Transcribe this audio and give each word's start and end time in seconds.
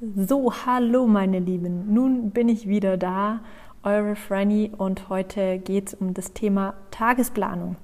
So, 0.00 0.52
hallo 0.66 1.06
meine 1.06 1.38
Lieben, 1.38 1.94
nun 1.94 2.30
bin 2.30 2.48
ich 2.48 2.66
wieder 2.66 2.96
da, 2.96 3.38
eure 3.84 4.16
Franny 4.16 4.72
und 4.76 5.08
heute 5.08 5.58
geht 5.58 5.86
es 5.86 5.94
um 5.94 6.14
das 6.14 6.32
Thema 6.32 6.74
Tagesplanung. 6.90 7.76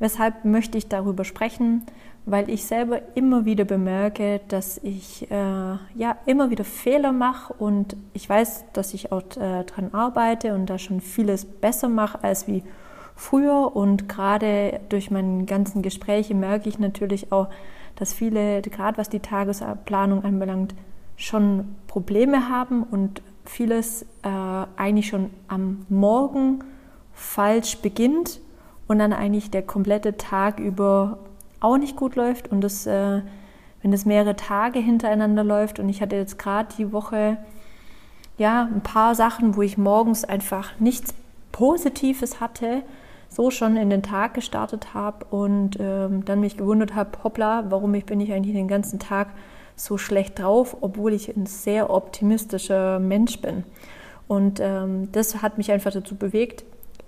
Weshalb 0.00 0.44
möchte 0.44 0.76
ich 0.78 0.88
darüber 0.88 1.24
sprechen? 1.24 1.84
Weil 2.26 2.50
ich 2.50 2.64
selber 2.64 3.02
immer 3.14 3.44
wieder 3.44 3.64
bemerke, 3.64 4.40
dass 4.48 4.78
ich 4.78 5.30
äh, 5.30 5.34
ja 5.94 6.16
immer 6.26 6.50
wieder 6.50 6.64
Fehler 6.64 7.12
mache 7.12 7.52
und 7.52 7.96
ich 8.14 8.28
weiß, 8.28 8.64
dass 8.72 8.92
ich 8.92 9.12
auch 9.12 9.22
äh, 9.36 9.62
daran 9.64 9.90
arbeite 9.92 10.54
und 10.54 10.66
da 10.66 10.76
schon 10.76 11.00
vieles 11.00 11.44
besser 11.44 11.88
mache 11.88 12.24
als 12.24 12.48
wie 12.48 12.64
früher 13.14 13.76
und 13.76 14.08
gerade 14.08 14.80
durch 14.88 15.12
meine 15.12 15.44
ganzen 15.44 15.82
Gespräche 15.82 16.34
merke 16.34 16.68
ich 16.68 16.80
natürlich 16.80 17.30
auch, 17.30 17.48
dass 17.94 18.12
viele, 18.12 18.60
gerade 18.60 18.98
was 18.98 19.08
die 19.08 19.20
Tagesplanung 19.20 20.24
anbelangt, 20.24 20.74
schon 21.16 21.76
Probleme 21.86 22.48
haben 22.48 22.82
und 22.82 23.22
vieles 23.44 24.02
äh, 24.22 24.28
eigentlich 24.76 25.08
schon 25.08 25.30
am 25.48 25.86
Morgen 25.88 26.64
falsch 27.12 27.78
beginnt 27.78 28.40
und 28.88 28.98
dann 28.98 29.12
eigentlich 29.12 29.50
der 29.50 29.62
komplette 29.62 30.16
Tag 30.16 30.58
über 30.58 31.18
auch 31.60 31.78
nicht 31.78 31.96
gut 31.96 32.16
läuft 32.16 32.50
und 32.50 32.60
das, 32.60 32.86
äh, 32.86 33.22
wenn 33.82 33.90
das 33.90 34.04
mehrere 34.04 34.36
Tage 34.36 34.78
hintereinander 34.78 35.44
läuft 35.44 35.78
und 35.78 35.88
ich 35.88 36.02
hatte 36.02 36.16
jetzt 36.16 36.38
gerade 36.38 36.68
die 36.76 36.92
Woche 36.92 37.38
ja 38.36 38.68
ein 38.72 38.82
paar 38.82 39.14
Sachen, 39.14 39.56
wo 39.56 39.62
ich 39.62 39.78
morgens 39.78 40.24
einfach 40.24 40.78
nichts 40.80 41.14
Positives 41.52 42.40
hatte, 42.40 42.82
so 43.28 43.50
schon 43.50 43.76
in 43.76 43.90
den 43.90 44.02
Tag 44.02 44.34
gestartet 44.34 44.94
habe 44.94 45.24
und 45.26 45.78
ähm, 45.80 46.24
dann 46.24 46.40
mich 46.40 46.56
gewundert 46.56 46.94
habe, 46.94 47.10
hoppla, 47.22 47.64
warum 47.68 47.94
ich 47.94 48.06
bin 48.06 48.20
ich 48.20 48.32
eigentlich 48.32 48.54
den 48.54 48.68
ganzen 48.68 48.98
Tag 48.98 49.28
so 49.76 49.98
schlecht 49.98 50.38
drauf, 50.38 50.76
obwohl 50.80 51.12
ich 51.12 51.34
ein 51.36 51.46
sehr 51.46 51.90
optimistischer 51.90 52.98
Mensch 52.98 53.40
bin. 53.40 53.64
Und 54.28 54.60
ähm, 54.60 55.10
das 55.12 55.42
hat 55.42 55.58
mich 55.58 55.70
einfach 55.70 55.92
dazu 55.92 56.16
bewegt, 56.16 56.64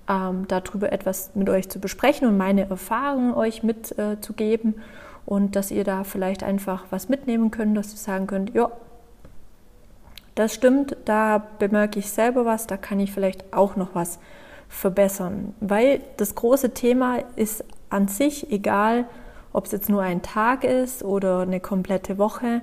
ähm, 0.08 0.46
darüber 0.48 0.92
etwas 0.92 1.30
mit 1.34 1.48
euch 1.48 1.68
zu 1.68 1.78
besprechen 1.78 2.28
und 2.28 2.36
meine 2.36 2.68
Erfahrungen 2.68 3.34
euch 3.34 3.62
mitzugeben 3.62 4.74
äh, 4.74 4.80
und 5.26 5.56
dass 5.56 5.70
ihr 5.70 5.84
da 5.84 6.04
vielleicht 6.04 6.42
einfach 6.42 6.84
was 6.90 7.08
mitnehmen 7.08 7.50
könnt, 7.50 7.76
dass 7.76 7.92
ihr 7.92 7.98
sagen 7.98 8.26
könnt, 8.26 8.54
ja, 8.54 8.70
das 10.34 10.52
stimmt, 10.52 10.96
da 11.06 11.44
bemerke 11.58 11.98
ich 11.98 12.10
selber 12.10 12.44
was, 12.44 12.66
da 12.66 12.76
kann 12.76 13.00
ich 13.00 13.12
vielleicht 13.12 13.52
auch 13.54 13.74
noch 13.76 13.94
was 13.94 14.18
verbessern. 14.68 15.54
Weil 15.60 16.00
das 16.18 16.34
große 16.34 16.74
Thema 16.74 17.20
ist 17.36 17.64
an 17.88 18.06
sich, 18.06 18.52
egal 18.52 19.06
ob 19.56 19.64
es 19.64 19.72
jetzt 19.72 19.88
nur 19.88 20.02
ein 20.02 20.20
Tag 20.20 20.64
ist 20.64 21.02
oder 21.02 21.40
eine 21.40 21.60
komplette 21.60 22.18
Woche, 22.18 22.60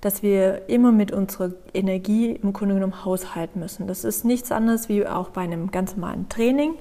dass 0.00 0.22
wir 0.22 0.70
immer 0.70 0.90
mit 0.90 1.12
unserer 1.12 1.50
Energie 1.74 2.30
im 2.30 2.54
Grunde 2.54 2.74
genommen 2.76 3.04
haushalten 3.04 3.60
müssen. 3.60 3.86
Das 3.86 4.04
ist 4.04 4.24
nichts 4.24 4.50
anderes 4.50 4.88
wie 4.88 5.06
auch 5.06 5.28
bei 5.28 5.42
einem 5.42 5.70
ganz 5.70 5.96
normalen 5.96 6.30
Training. 6.30 6.72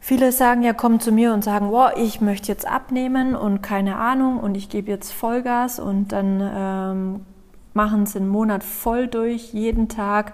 Viele 0.00 0.32
sagen 0.32 0.64
ja, 0.64 0.72
kommen 0.72 0.98
zu 0.98 1.12
mir 1.12 1.32
und 1.32 1.44
sagen, 1.44 1.70
wow, 1.70 1.92
ich 1.96 2.20
möchte 2.20 2.48
jetzt 2.48 2.66
abnehmen 2.66 3.36
und 3.36 3.62
keine 3.62 3.94
Ahnung 3.94 4.40
und 4.40 4.56
ich 4.56 4.68
gebe 4.68 4.90
jetzt 4.90 5.12
Vollgas 5.12 5.78
und 5.78 6.08
dann 6.08 6.40
ähm, 6.42 7.26
machen 7.74 8.06
sie 8.06 8.18
einen 8.18 8.28
Monat 8.28 8.64
voll 8.64 9.06
durch, 9.06 9.52
jeden 9.52 9.88
Tag 9.88 10.32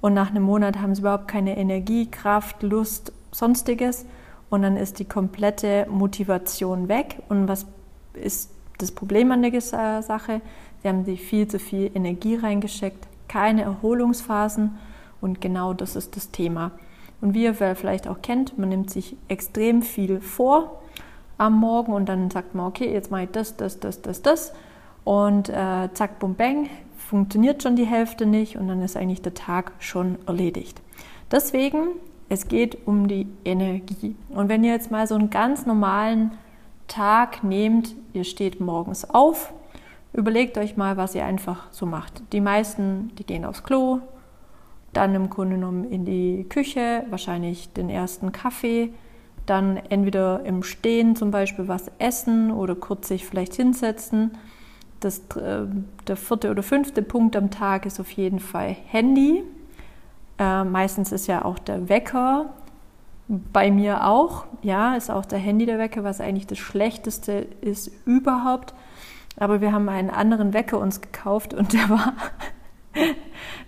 und 0.00 0.14
nach 0.14 0.30
einem 0.30 0.44
Monat 0.44 0.80
haben 0.80 0.94
sie 0.94 1.00
überhaupt 1.00 1.26
keine 1.26 1.56
Energie, 1.56 2.08
Kraft, 2.08 2.62
Lust, 2.62 3.12
sonstiges 3.32 4.06
und 4.54 4.62
dann 4.62 4.76
ist 4.76 5.00
die 5.00 5.04
komplette 5.04 5.84
Motivation 5.90 6.86
weg. 6.86 7.20
Und 7.28 7.48
was 7.48 7.66
ist 8.12 8.52
das 8.78 8.92
Problem 8.92 9.32
an 9.32 9.42
der 9.42 9.60
Sache? 9.60 10.40
Sie 10.80 10.88
haben 10.88 11.04
sich 11.04 11.22
viel 11.22 11.48
zu 11.48 11.58
viel 11.58 11.90
Energie 11.92 12.36
reingesteckt, 12.36 13.08
keine 13.26 13.62
Erholungsphasen 13.62 14.78
und 15.20 15.40
genau 15.40 15.74
das 15.74 15.96
ist 15.96 16.14
das 16.14 16.30
Thema. 16.30 16.70
Und 17.20 17.34
wie 17.34 17.42
ihr 17.42 17.54
vielleicht 17.54 18.06
auch 18.06 18.22
kennt, 18.22 18.56
man 18.56 18.68
nimmt 18.68 18.90
sich 18.90 19.16
extrem 19.26 19.82
viel 19.82 20.20
vor 20.20 20.80
am 21.36 21.58
Morgen 21.58 21.92
und 21.92 22.08
dann 22.08 22.30
sagt 22.30 22.54
man, 22.54 22.66
okay, 22.66 22.92
jetzt 22.92 23.10
mache 23.10 23.24
ich 23.24 23.30
das, 23.30 23.56
das, 23.56 23.80
das, 23.80 24.02
das, 24.02 24.22
das 24.22 24.52
und 25.02 25.48
äh, 25.48 25.88
zack, 25.94 26.20
bum, 26.20 26.36
bang, 26.36 26.68
funktioniert 26.96 27.64
schon 27.64 27.74
die 27.74 27.86
Hälfte 27.86 28.24
nicht 28.24 28.56
und 28.56 28.68
dann 28.68 28.82
ist 28.82 28.96
eigentlich 28.96 29.22
der 29.22 29.34
Tag 29.34 29.72
schon 29.80 30.16
erledigt. 30.28 30.80
Deswegen 31.32 31.88
es 32.28 32.48
geht 32.48 32.86
um 32.86 33.08
die 33.08 33.26
Energie. 33.44 34.16
Und 34.30 34.48
wenn 34.48 34.64
ihr 34.64 34.72
jetzt 34.72 34.90
mal 34.90 35.06
so 35.06 35.14
einen 35.14 35.30
ganz 35.30 35.66
normalen 35.66 36.32
Tag 36.88 37.44
nehmt, 37.44 37.94
ihr 38.12 38.24
steht 38.24 38.60
morgens 38.60 39.08
auf, 39.08 39.52
überlegt 40.12 40.58
euch 40.58 40.76
mal, 40.76 40.96
was 40.96 41.14
ihr 41.14 41.24
einfach 41.24 41.66
so 41.70 41.86
macht. 41.86 42.22
Die 42.32 42.40
meisten, 42.40 43.12
die 43.16 43.24
gehen 43.24 43.44
aufs 43.44 43.62
Klo, 43.62 44.00
dann 44.92 45.14
im 45.14 45.28
Grunde 45.28 45.56
genommen 45.56 45.84
in 45.84 46.04
die 46.04 46.46
Küche, 46.48 47.04
wahrscheinlich 47.10 47.72
den 47.72 47.90
ersten 47.90 48.32
Kaffee, 48.32 48.92
dann 49.46 49.76
entweder 49.76 50.44
im 50.44 50.62
Stehen 50.62 51.16
zum 51.16 51.30
Beispiel 51.30 51.68
was 51.68 51.90
essen 51.98 52.50
oder 52.50 52.74
kurz 52.74 53.08
sich 53.08 53.26
vielleicht 53.26 53.54
hinsetzen. 53.54 54.32
Das, 55.00 55.18
äh, 55.36 55.66
der 56.06 56.16
vierte 56.16 56.50
oder 56.50 56.62
fünfte 56.62 57.02
Punkt 57.02 57.36
am 57.36 57.50
Tag 57.50 57.84
ist 57.84 58.00
auf 58.00 58.10
jeden 58.12 58.38
Fall 58.38 58.74
Handy. 58.86 59.42
Äh, 60.38 60.64
meistens 60.64 61.12
ist 61.12 61.26
ja 61.26 61.44
auch 61.44 61.58
der 61.58 61.88
Wecker 61.88 62.46
bei 63.28 63.70
mir 63.70 64.06
auch. 64.06 64.44
Ja, 64.62 64.96
ist 64.96 65.10
auch 65.10 65.24
der 65.24 65.38
Handy 65.38 65.66
der 65.66 65.78
Wecker, 65.78 66.04
was 66.04 66.20
eigentlich 66.20 66.46
das 66.46 66.58
Schlechteste 66.58 67.46
ist 67.60 67.90
überhaupt. 68.04 68.74
Aber 69.36 69.60
wir 69.60 69.72
haben 69.72 69.88
einen 69.88 70.10
anderen 70.10 70.52
Wecker 70.52 70.78
uns 70.78 71.00
gekauft 71.00 71.54
und 71.54 71.72
der 71.72 71.88
war, 71.88 72.12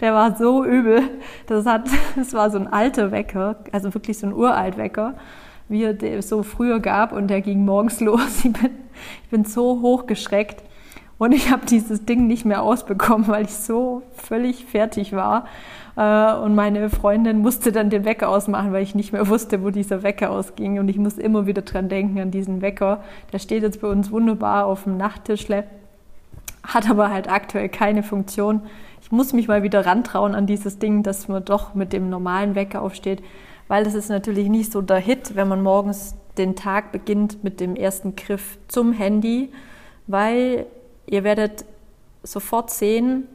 der 0.00 0.12
war 0.12 0.37
so 0.37 0.65
übel. 0.65 1.03
Das 1.47 1.66
hat, 1.66 1.88
das 2.16 2.32
war 2.34 2.50
so 2.50 2.59
ein 2.59 2.66
alter 2.66 3.10
Wecker, 3.10 3.56
also 3.72 3.94
wirklich 3.94 4.19
so 4.19 4.27
ein 4.27 4.33
uralt 4.33 4.77
Wecker, 4.77 5.15
wie 5.69 5.84
es 5.84 6.28
so 6.28 6.43
früher 6.43 6.81
gab 6.81 7.12
und 7.12 7.28
der 7.28 7.41
ging 7.41 7.65
morgens 7.65 8.00
los. 8.00 8.44
Ich 8.44 8.53
bin, 8.53 8.71
ich 9.25 9.31
bin 9.31 9.44
so 9.44 9.81
hochgeschreckt 9.81 10.62
und 11.19 11.32
ich 11.32 11.50
habe 11.50 11.65
dieses 11.66 12.04
Ding 12.04 12.27
nicht 12.27 12.44
mehr 12.44 12.62
ausbekommen, 12.62 13.28
weil 13.28 13.44
ich 13.44 13.54
so 13.54 14.03
völlig 14.12 14.66
fertig 14.66 15.12
war. 15.15 15.47
Äh, 15.97 16.34
und 16.34 16.54
meine 16.54 16.91
Freundin 16.91 17.38
musste 17.38 17.72
dann 17.72 17.88
den 17.88 18.04
Wecker 18.04 18.28
ausmachen, 18.28 18.72
weil 18.72 18.82
ich 18.82 18.94
nicht 18.94 19.12
mehr 19.12 19.28
wusste, 19.28 19.62
wo 19.62 19.71
dieser 19.71 20.03
Wecker 20.03 20.31
ausging. 20.31 20.78
Und 20.78 20.88
ich 20.88 20.99
muss 20.99 21.16
immer 21.16 21.47
wieder 21.47 21.62
dran 21.62 21.88
denken, 21.88 22.21
an 22.21 22.31
diesen 22.31 22.60
Wecker. 22.60 23.03
Der 23.32 23.38
steht 23.38 23.62
jetzt 23.62 23.81
bei 23.81 23.88
uns 23.88 24.10
wunderbar 24.10 24.66
auf 24.66 24.84
dem 24.84 24.99
Nachttischle, 24.99 25.65
hat 26.62 26.91
aber 26.91 27.10
halt 27.10 27.31
aktuell 27.31 27.71
keine 27.71 28.03
Funktion. 28.03 28.62
Ich 29.00 29.10
muss 29.10 29.33
mich 29.33 29.48
mal 29.48 29.62
wieder 29.62 29.87
rantrauen 29.87 30.34
an 30.34 30.47
dieses 30.47 30.78
Ding, 30.78 31.03
dass 31.03 31.28
man 31.28 31.44
doch 31.44 31.75
mit 31.75 31.93
dem 31.93 32.10
normalen 32.10 32.54
Wecker 32.54 32.83
aufsteht, 32.83 33.22
weil 33.69 33.84
das 33.84 33.94
ist 33.94 34.10
natürlich 34.10 34.48
nicht 34.48 34.71
so 34.71 34.83
der 34.83 34.98
Hit, 34.98 35.34
wenn 35.34 35.48
man 35.48 35.62
morgens 35.62 36.15
den 36.37 36.56
Tag 36.56 36.93
beginnt 36.93 37.43
mit 37.43 37.60
dem 37.60 37.75
ersten 37.75 38.16
Griff 38.16 38.59
zum 38.69 38.93
Handy, 38.93 39.50
weil 40.06 40.66
ihr 41.06 41.25
werdet 41.25 41.65
sofort 42.22 42.71
sehen, 42.71 43.28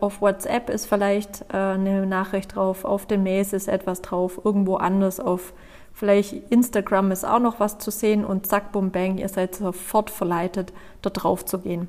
auf 0.00 0.20
WhatsApp 0.20 0.70
ist 0.70 0.86
vielleicht 0.86 1.42
äh, 1.52 1.56
eine 1.56 2.04
Nachricht 2.04 2.56
drauf, 2.56 2.84
auf 2.84 3.06
den 3.06 3.22
Mails 3.22 3.52
ist 3.52 3.68
etwas 3.68 4.02
drauf, 4.02 4.40
irgendwo 4.42 4.74
anders 4.74 5.20
auf 5.20 5.52
vielleicht 5.96 6.50
Instagram 6.50 7.10
ist 7.10 7.24
auch 7.24 7.38
noch 7.38 7.58
was 7.58 7.78
zu 7.78 7.90
sehen 7.90 8.24
und 8.24 8.46
zack, 8.46 8.72
bum, 8.72 8.90
bang, 8.90 9.18
ihr 9.18 9.28
seid 9.28 9.54
sofort 9.54 10.10
verleitet, 10.10 10.72
da 11.00 11.10
drauf 11.10 11.44
zu 11.44 11.58
gehen. 11.58 11.88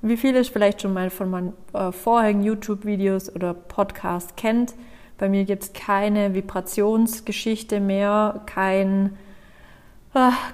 Wie 0.00 0.16
viele 0.16 0.42
vielleicht 0.44 0.82
schon 0.82 0.94
mal 0.94 1.10
von 1.10 1.30
meinen 1.30 1.52
äh, 1.74 1.92
vorherigen 1.92 2.42
YouTube-Videos 2.42 3.34
oder 3.34 3.52
Podcasts 3.52 4.34
kennt, 4.36 4.74
bei 5.18 5.28
mir 5.28 5.44
gibt 5.44 5.62
es 5.62 5.72
keine 5.72 6.34
Vibrationsgeschichte 6.34 7.78
mehr, 7.78 8.40
kein 8.46 9.18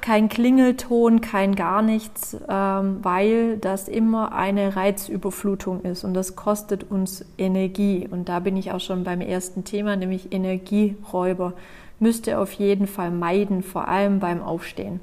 kein 0.00 0.28
Klingelton, 0.28 1.20
kein 1.20 1.56
gar 1.56 1.82
nichts, 1.82 2.36
ähm, 2.48 2.98
weil 3.02 3.56
das 3.56 3.88
immer 3.88 4.32
eine 4.32 4.76
Reizüberflutung 4.76 5.82
ist 5.82 6.04
und 6.04 6.14
das 6.14 6.36
kostet 6.36 6.88
uns 6.90 7.24
Energie. 7.38 8.06
Und 8.08 8.28
da 8.28 8.38
bin 8.38 8.56
ich 8.56 8.70
auch 8.70 8.78
schon 8.78 9.02
beim 9.02 9.20
ersten 9.20 9.64
Thema, 9.64 9.96
nämlich 9.96 10.32
Energieräuber. 10.32 11.54
Müsst 11.98 12.28
ihr 12.28 12.40
auf 12.40 12.52
jeden 12.52 12.86
Fall 12.86 13.10
meiden, 13.10 13.64
vor 13.64 13.88
allem 13.88 14.20
beim 14.20 14.42
Aufstehen. 14.42 15.00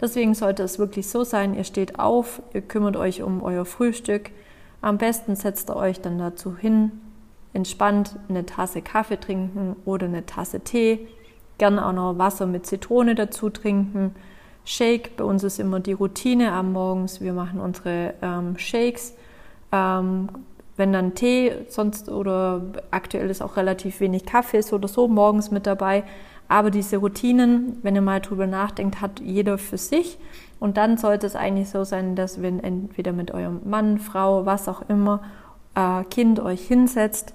Deswegen 0.00 0.34
sollte 0.34 0.62
es 0.62 0.78
wirklich 0.78 1.08
so 1.08 1.24
sein, 1.24 1.54
ihr 1.54 1.64
steht 1.64 1.98
auf, 1.98 2.42
ihr 2.54 2.60
kümmert 2.60 2.96
euch 2.96 3.22
um 3.22 3.42
euer 3.42 3.64
Frühstück. 3.64 4.30
Am 4.82 4.98
besten 4.98 5.34
setzt 5.34 5.68
ihr 5.68 5.76
euch 5.76 6.00
dann 6.00 6.18
dazu 6.18 6.56
hin, 6.56 6.92
entspannt 7.54 8.16
eine 8.28 8.46
Tasse 8.46 8.82
Kaffee 8.82 9.18
trinken 9.18 9.74
oder 9.84 10.06
eine 10.06 10.26
Tasse 10.26 10.60
Tee 10.60 11.08
Gerne 11.58 11.86
auch 11.86 11.92
noch 11.92 12.18
Wasser 12.18 12.46
mit 12.46 12.66
Zitrone 12.66 13.14
dazu 13.14 13.50
trinken. 13.50 14.14
Shake, 14.64 15.16
bei 15.16 15.24
uns 15.24 15.44
ist 15.44 15.58
immer 15.58 15.80
die 15.80 15.92
Routine 15.92 16.52
am 16.52 16.72
Morgens. 16.72 17.20
Wir 17.20 17.32
machen 17.32 17.60
unsere 17.60 18.14
ähm, 18.20 18.58
Shakes. 18.58 19.14
Ähm, 19.72 20.28
wenn 20.76 20.92
dann 20.92 21.14
Tee, 21.14 21.52
sonst 21.68 22.10
oder 22.10 22.62
aktuell 22.90 23.30
ist 23.30 23.42
auch 23.42 23.56
relativ 23.56 24.00
wenig 24.00 24.26
Kaffee 24.26 24.60
so 24.60 24.76
oder 24.76 24.88
so 24.88 25.08
morgens 25.08 25.50
mit 25.50 25.66
dabei. 25.66 26.04
Aber 26.48 26.70
diese 26.70 26.98
Routinen, 26.98 27.78
wenn 27.82 27.94
ihr 27.94 28.02
mal 28.02 28.20
drüber 28.20 28.46
nachdenkt, 28.46 29.00
hat 29.00 29.20
jeder 29.20 29.58
für 29.58 29.78
sich. 29.78 30.18
Und 30.60 30.76
dann 30.76 30.96
sollte 30.96 31.26
es 31.26 31.36
eigentlich 31.36 31.70
so 31.70 31.84
sein, 31.84 32.14
dass 32.14 32.40
wenn 32.40 32.60
entweder 32.62 33.12
mit 33.12 33.32
eurem 33.32 33.60
Mann, 33.64 33.98
Frau, 33.98 34.46
was 34.46 34.68
auch 34.68 34.82
immer, 34.88 35.22
äh, 35.74 36.04
Kind 36.04 36.40
euch 36.40 36.66
hinsetzt, 36.66 37.34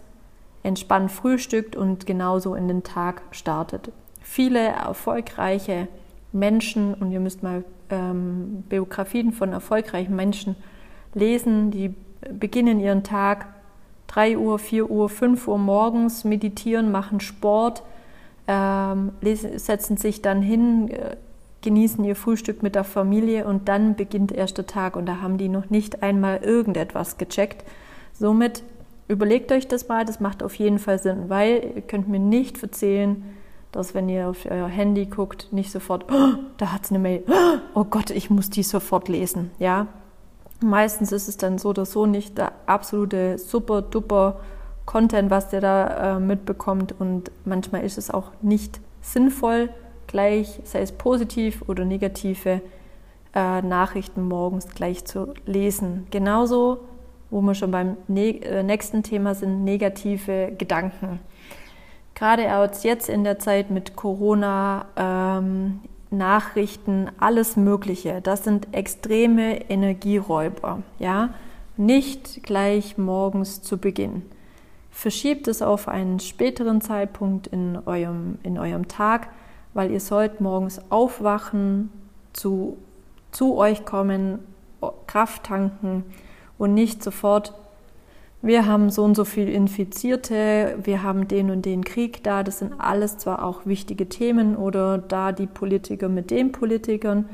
entspannt 0.63 1.11
frühstückt 1.11 1.75
und 1.75 2.05
genauso 2.05 2.55
in 2.55 2.67
den 2.67 2.83
Tag 2.83 3.21
startet. 3.31 3.91
Viele 4.33 4.59
erfolgreiche 4.59 5.89
Menschen, 6.31 6.93
und 6.93 7.11
ihr 7.11 7.19
müsst 7.19 7.43
mal 7.43 7.65
ähm, 7.89 8.63
Biografien 8.69 9.33
von 9.33 9.51
erfolgreichen 9.51 10.15
Menschen 10.15 10.55
lesen, 11.13 11.69
die 11.69 11.93
beginnen 12.39 12.79
ihren 12.79 13.03
Tag 13.03 13.47
3 14.07 14.37
Uhr, 14.37 14.57
4 14.57 14.89
Uhr, 14.89 15.09
5 15.09 15.49
Uhr 15.49 15.57
morgens, 15.57 16.23
meditieren, 16.23 16.93
machen 16.93 17.19
Sport, 17.19 17.83
ähm, 18.47 19.11
lesen, 19.19 19.59
setzen 19.59 19.97
sich 19.97 20.21
dann 20.21 20.41
hin, 20.41 20.87
äh, 20.91 21.17
genießen 21.61 22.01
ihr 22.05 22.15
Frühstück 22.15 22.63
mit 22.63 22.75
der 22.75 22.85
Familie 22.85 23.45
und 23.45 23.67
dann 23.67 23.95
beginnt 23.95 24.31
erst 24.31 24.57
der 24.57 24.65
Tag 24.65 24.95
und 24.95 25.07
da 25.07 25.19
haben 25.19 25.39
die 25.39 25.49
noch 25.49 25.69
nicht 25.69 26.03
einmal 26.03 26.37
irgendetwas 26.37 27.17
gecheckt. 27.17 27.65
Somit 28.13 28.63
überlegt 29.09 29.51
euch 29.51 29.67
das 29.67 29.89
mal, 29.89 30.05
das 30.05 30.21
macht 30.21 30.41
auf 30.41 30.55
jeden 30.55 30.79
Fall 30.79 30.99
Sinn, 30.99 31.25
weil 31.27 31.73
ihr 31.75 31.81
könnt 31.81 32.07
mir 32.07 32.19
nicht 32.19 32.63
erzählen, 32.63 33.25
dass 33.71 33.93
wenn 33.93 34.09
ihr 34.09 34.29
auf 34.29 34.45
euer 34.49 34.67
Handy 34.67 35.05
guckt, 35.05 35.47
nicht 35.51 35.71
sofort, 35.71 36.05
oh, 36.11 36.33
da 36.57 36.71
hat 36.71 36.83
es 36.85 36.91
eine 36.91 36.99
Mail, 36.99 37.23
oh 37.73 37.85
Gott, 37.85 38.09
ich 38.09 38.29
muss 38.29 38.49
die 38.49 38.63
sofort 38.63 39.07
lesen. 39.07 39.51
Ja, 39.59 39.87
meistens 40.61 41.11
ist 41.11 41.27
es 41.27 41.37
dann 41.37 41.57
so 41.57 41.69
oder 41.69 41.85
so 41.85 42.05
nicht 42.05 42.37
der 42.37 42.51
absolute 42.65 43.37
super 43.37 43.81
duper 43.81 44.39
Content, 44.85 45.29
was 45.29 45.49
der 45.49 45.61
da 45.61 46.17
äh, 46.17 46.19
mitbekommt 46.19 46.93
und 46.99 47.31
manchmal 47.45 47.83
ist 47.83 47.97
es 47.97 48.11
auch 48.11 48.31
nicht 48.41 48.81
sinnvoll, 49.01 49.69
gleich, 50.07 50.59
sei 50.63 50.81
es 50.81 50.91
positiv 50.91 51.63
oder 51.67 51.85
negative 51.85 52.61
äh, 53.33 53.61
Nachrichten 53.61 54.27
morgens 54.27 54.67
gleich 54.67 55.05
zu 55.05 55.33
lesen. 55.45 56.07
Genauso, 56.11 56.79
wo 57.29 57.41
wir 57.41 57.55
schon 57.55 57.71
beim 57.71 57.95
ne 58.07 58.41
äh, 58.41 58.63
nächsten 58.63 59.03
Thema 59.03 59.35
sind, 59.35 59.63
negative 59.63 60.51
Gedanken. 60.57 61.19
Gerade 62.21 62.47
jetzt 62.83 63.09
in 63.09 63.23
der 63.23 63.39
Zeit 63.39 63.71
mit 63.71 63.95
Corona, 63.95 64.85
ähm, 64.95 65.79
Nachrichten, 66.11 67.09
alles 67.19 67.55
Mögliche, 67.57 68.21
das 68.21 68.43
sind 68.43 68.73
extreme 68.73 69.69
Energieräuber. 69.69 70.83
Ja? 70.99 71.29
Nicht 71.77 72.43
gleich 72.43 72.97
morgens 72.97 73.63
zu 73.63 73.77
Beginn. 73.77 74.21
Verschiebt 74.91 75.47
es 75.47 75.61
auf 75.61 75.87
einen 75.87 76.19
späteren 76.19 76.81
Zeitpunkt 76.81 77.47
in 77.47 77.79
eurem, 77.85 78.37
in 78.43 78.59
eurem 78.59 78.87
Tag 78.87 79.29
weil 79.73 79.91
ihr 79.91 79.99
sollt 79.99 80.41
morgens 80.41 80.81
aufwachen, 80.89 81.89
zu, 82.33 82.77
zu 83.31 83.55
euch 83.57 83.85
kommen, 83.85 84.39
Kraft 85.07 85.43
tanken 85.43 86.03
und 86.57 86.73
nicht 86.73 87.03
sofort, 87.03 87.53
wir 88.41 88.65
haben 88.65 88.89
so 88.89 89.03
und 89.03 89.15
so 89.15 89.23
viel 89.23 89.47
Infizierte, 89.47 90.77
wir 90.83 91.03
haben 91.03 91.27
den 91.27 91.51
und 91.51 91.65
den 91.65 91.83
Krieg 91.83 92.23
da, 92.23 92.43
das 92.43 92.59
sind 92.59 92.73
alles 92.79 93.17
zwar 93.17 93.45
auch 93.45 93.65
wichtige 93.65 94.09
Themen 94.09 94.55
oder 94.55 94.97
da 94.97 95.31
die 95.31 95.45
Politiker 95.45 96.09
mit 96.09 96.31
den 96.31 96.51
Politikern. 96.51 97.29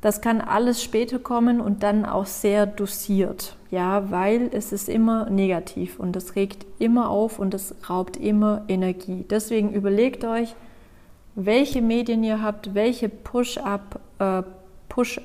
Das 0.00 0.20
kann 0.20 0.40
alles 0.40 0.82
später 0.82 1.18
kommen 1.18 1.60
und 1.60 1.82
dann 1.82 2.04
auch 2.04 2.26
sehr 2.26 2.66
dosiert, 2.66 3.56
ja, 3.70 4.10
weil 4.10 4.50
es 4.52 4.72
ist 4.72 4.88
immer 4.88 5.30
negativ 5.30 5.98
und 5.98 6.14
das 6.14 6.34
regt 6.34 6.66
immer 6.78 7.08
auf 7.08 7.38
und 7.38 7.54
es 7.54 7.74
raubt 7.88 8.16
immer 8.16 8.62
Energie. 8.68 9.24
Deswegen 9.28 9.72
überlegt 9.72 10.24
euch, 10.24 10.54
welche 11.36 11.82
Medien 11.82 12.24
ihr 12.24 12.42
habt, 12.42 12.74
welche 12.74 13.08
Push-up, 13.08 14.00
äh, 14.18 14.42
Push, 14.88 15.20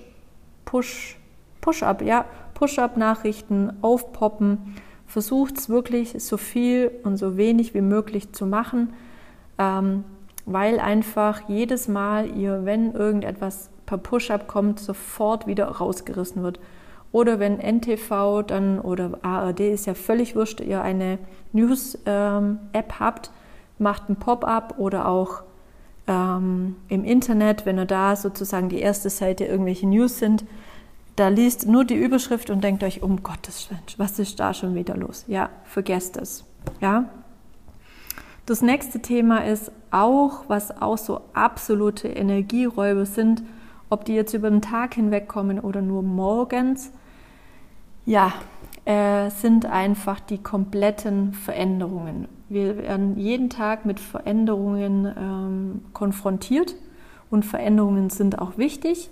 Push, 0.66 1.18
Push-up, 1.60 2.02
ja, 2.02 2.26
Push-up-Nachrichten 2.54 3.74
aufpoppen. 3.82 4.76
Versucht 5.12 5.58
es 5.58 5.68
wirklich 5.68 6.16
so 6.24 6.38
viel 6.38 6.90
und 7.04 7.18
so 7.18 7.36
wenig 7.36 7.74
wie 7.74 7.82
möglich 7.82 8.32
zu 8.32 8.46
machen, 8.46 8.94
ähm, 9.58 10.06
weil 10.46 10.80
einfach 10.80 11.50
jedes 11.50 11.90
Mal 11.90 12.34
ihr, 12.38 12.64
wenn 12.64 12.94
irgendetwas 12.94 13.70
per 13.86 13.98
Push-up 13.98 14.48
kommt, 14.48 14.80
sofort 14.80 15.48
wieder 15.48 15.66
rausgerissen 15.68 16.44
wird. 16.44 16.62
Oder 17.12 17.40
wenn 17.40 17.60
NTV 17.60 18.44
dann 18.48 18.80
oder 18.80 19.20
ARD 19.22 19.60
ist 19.60 19.86
ja 19.86 19.96
völlig 19.96 20.34
wurscht, 20.38 20.62
ihr 20.62 20.82
eine 20.82 21.20
News-App 21.52 22.06
ähm, 22.06 22.60
habt, 22.98 23.32
macht 23.80 24.08
ein 24.08 24.16
Pop-up 24.16 24.76
oder 24.78 25.10
auch 25.10 25.44
ähm, 26.08 26.78
im 26.88 27.04
Internet, 27.04 27.66
wenn 27.66 27.78
ihr 27.78 27.86
da 27.86 28.16
sozusagen 28.16 28.70
die 28.70 28.80
erste 28.80 29.10
Seite 29.10 29.44
irgendwelche 29.44 29.88
News 29.88 30.20
sind, 30.20 30.46
da 31.16 31.28
liest 31.28 31.68
nur 31.68 31.86
die 31.86 31.96
Überschrift 31.96 32.50
und 32.50 32.64
denkt 32.64 32.84
euch, 32.84 33.04
um 33.04 33.24
Gottes 33.24 33.70
Willen, 33.70 33.82
was 33.98 34.20
ist 34.20 34.40
da 34.40 34.54
schon 34.54 34.76
wieder 34.76 34.96
los? 34.96 35.26
Ja, 35.28 35.50
vergesst 35.66 36.18
es. 36.18 36.46
Ja. 36.80 37.10
Das 38.46 38.62
nächste 38.62 39.02
Thema 39.02 39.46
ist 39.46 39.72
auch, 39.92 40.46
was 40.48 40.82
auch 40.82 40.98
so 40.98 41.22
absolute 41.34 42.08
Energieräuber 42.08 43.06
sind, 43.06 43.44
ob 43.90 44.06
die 44.06 44.14
jetzt 44.14 44.34
über 44.34 44.50
den 44.50 44.62
Tag 44.62 44.96
hinweg 44.96 45.28
kommen 45.28 45.60
oder 45.60 45.82
nur 45.82 46.02
morgens. 46.02 46.92
Ja, 48.06 48.34
äh, 48.86 49.30
sind 49.30 49.66
einfach 49.66 50.20
die 50.20 50.40
kompletten 50.40 51.34
Veränderungen. 51.34 52.28
Wir 52.50 52.78
werden 52.78 53.18
jeden 53.18 53.50
Tag 53.50 53.86
mit 53.86 54.00
Veränderungen 54.00 55.06
ähm, 55.06 55.82
konfrontiert 55.94 56.76
und 57.30 57.46
Veränderungen 57.46 58.10
sind 58.10 58.40
auch 58.40 58.58
wichtig. 58.58 59.10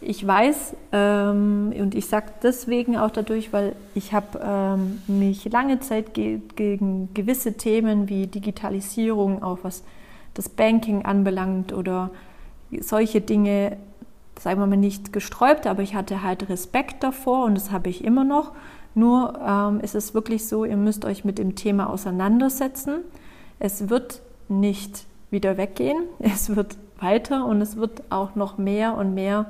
Ich 0.00 0.26
weiß 0.26 0.76
ähm, 0.92 1.72
und 1.78 1.94
ich 1.94 2.06
sage 2.06 2.32
deswegen 2.42 2.96
auch 2.96 3.10
dadurch, 3.10 3.52
weil 3.52 3.74
ich 3.94 4.12
habe 4.12 4.40
ähm, 4.42 5.00
mich 5.06 5.44
lange 5.50 5.80
Zeit 5.80 6.12
ge 6.12 6.40
gegen 6.54 7.12
gewisse 7.14 7.54
Themen 7.54 8.08
wie 8.08 8.26
Digitalisierung, 8.26 9.42
auch 9.42 9.58
was 9.62 9.82
das 10.34 10.48
Banking 10.48 11.04
anbelangt 11.04 11.72
oder 11.72 12.10
solche 12.80 13.20
Dinge, 13.20 13.78
sagen 14.38 14.60
wir 14.60 14.66
mal, 14.66 14.76
nicht 14.76 15.12
gesträubt, 15.12 15.66
aber 15.66 15.82
ich 15.82 15.94
hatte 15.94 16.22
halt 16.22 16.48
Respekt 16.48 17.02
davor 17.02 17.46
und 17.46 17.54
das 17.54 17.70
habe 17.70 17.88
ich 17.88 18.04
immer 18.04 18.24
noch. 18.24 18.52
Nur 18.94 19.38
ähm, 19.46 19.80
ist 19.80 19.94
es 19.94 20.14
wirklich 20.14 20.46
so, 20.46 20.64
ihr 20.64 20.76
müsst 20.76 21.04
euch 21.04 21.24
mit 21.24 21.38
dem 21.38 21.54
Thema 21.54 21.88
auseinandersetzen. 21.88 23.00
Es 23.58 23.88
wird 23.88 24.20
nicht 24.48 25.06
wieder 25.30 25.56
weggehen, 25.56 26.02
es 26.18 26.54
wird 26.54 26.76
weiter 27.00 27.46
und 27.46 27.60
es 27.60 27.76
wird 27.76 28.02
auch 28.10 28.34
noch 28.34 28.58
mehr 28.58 28.96
und 28.96 29.14
mehr 29.14 29.46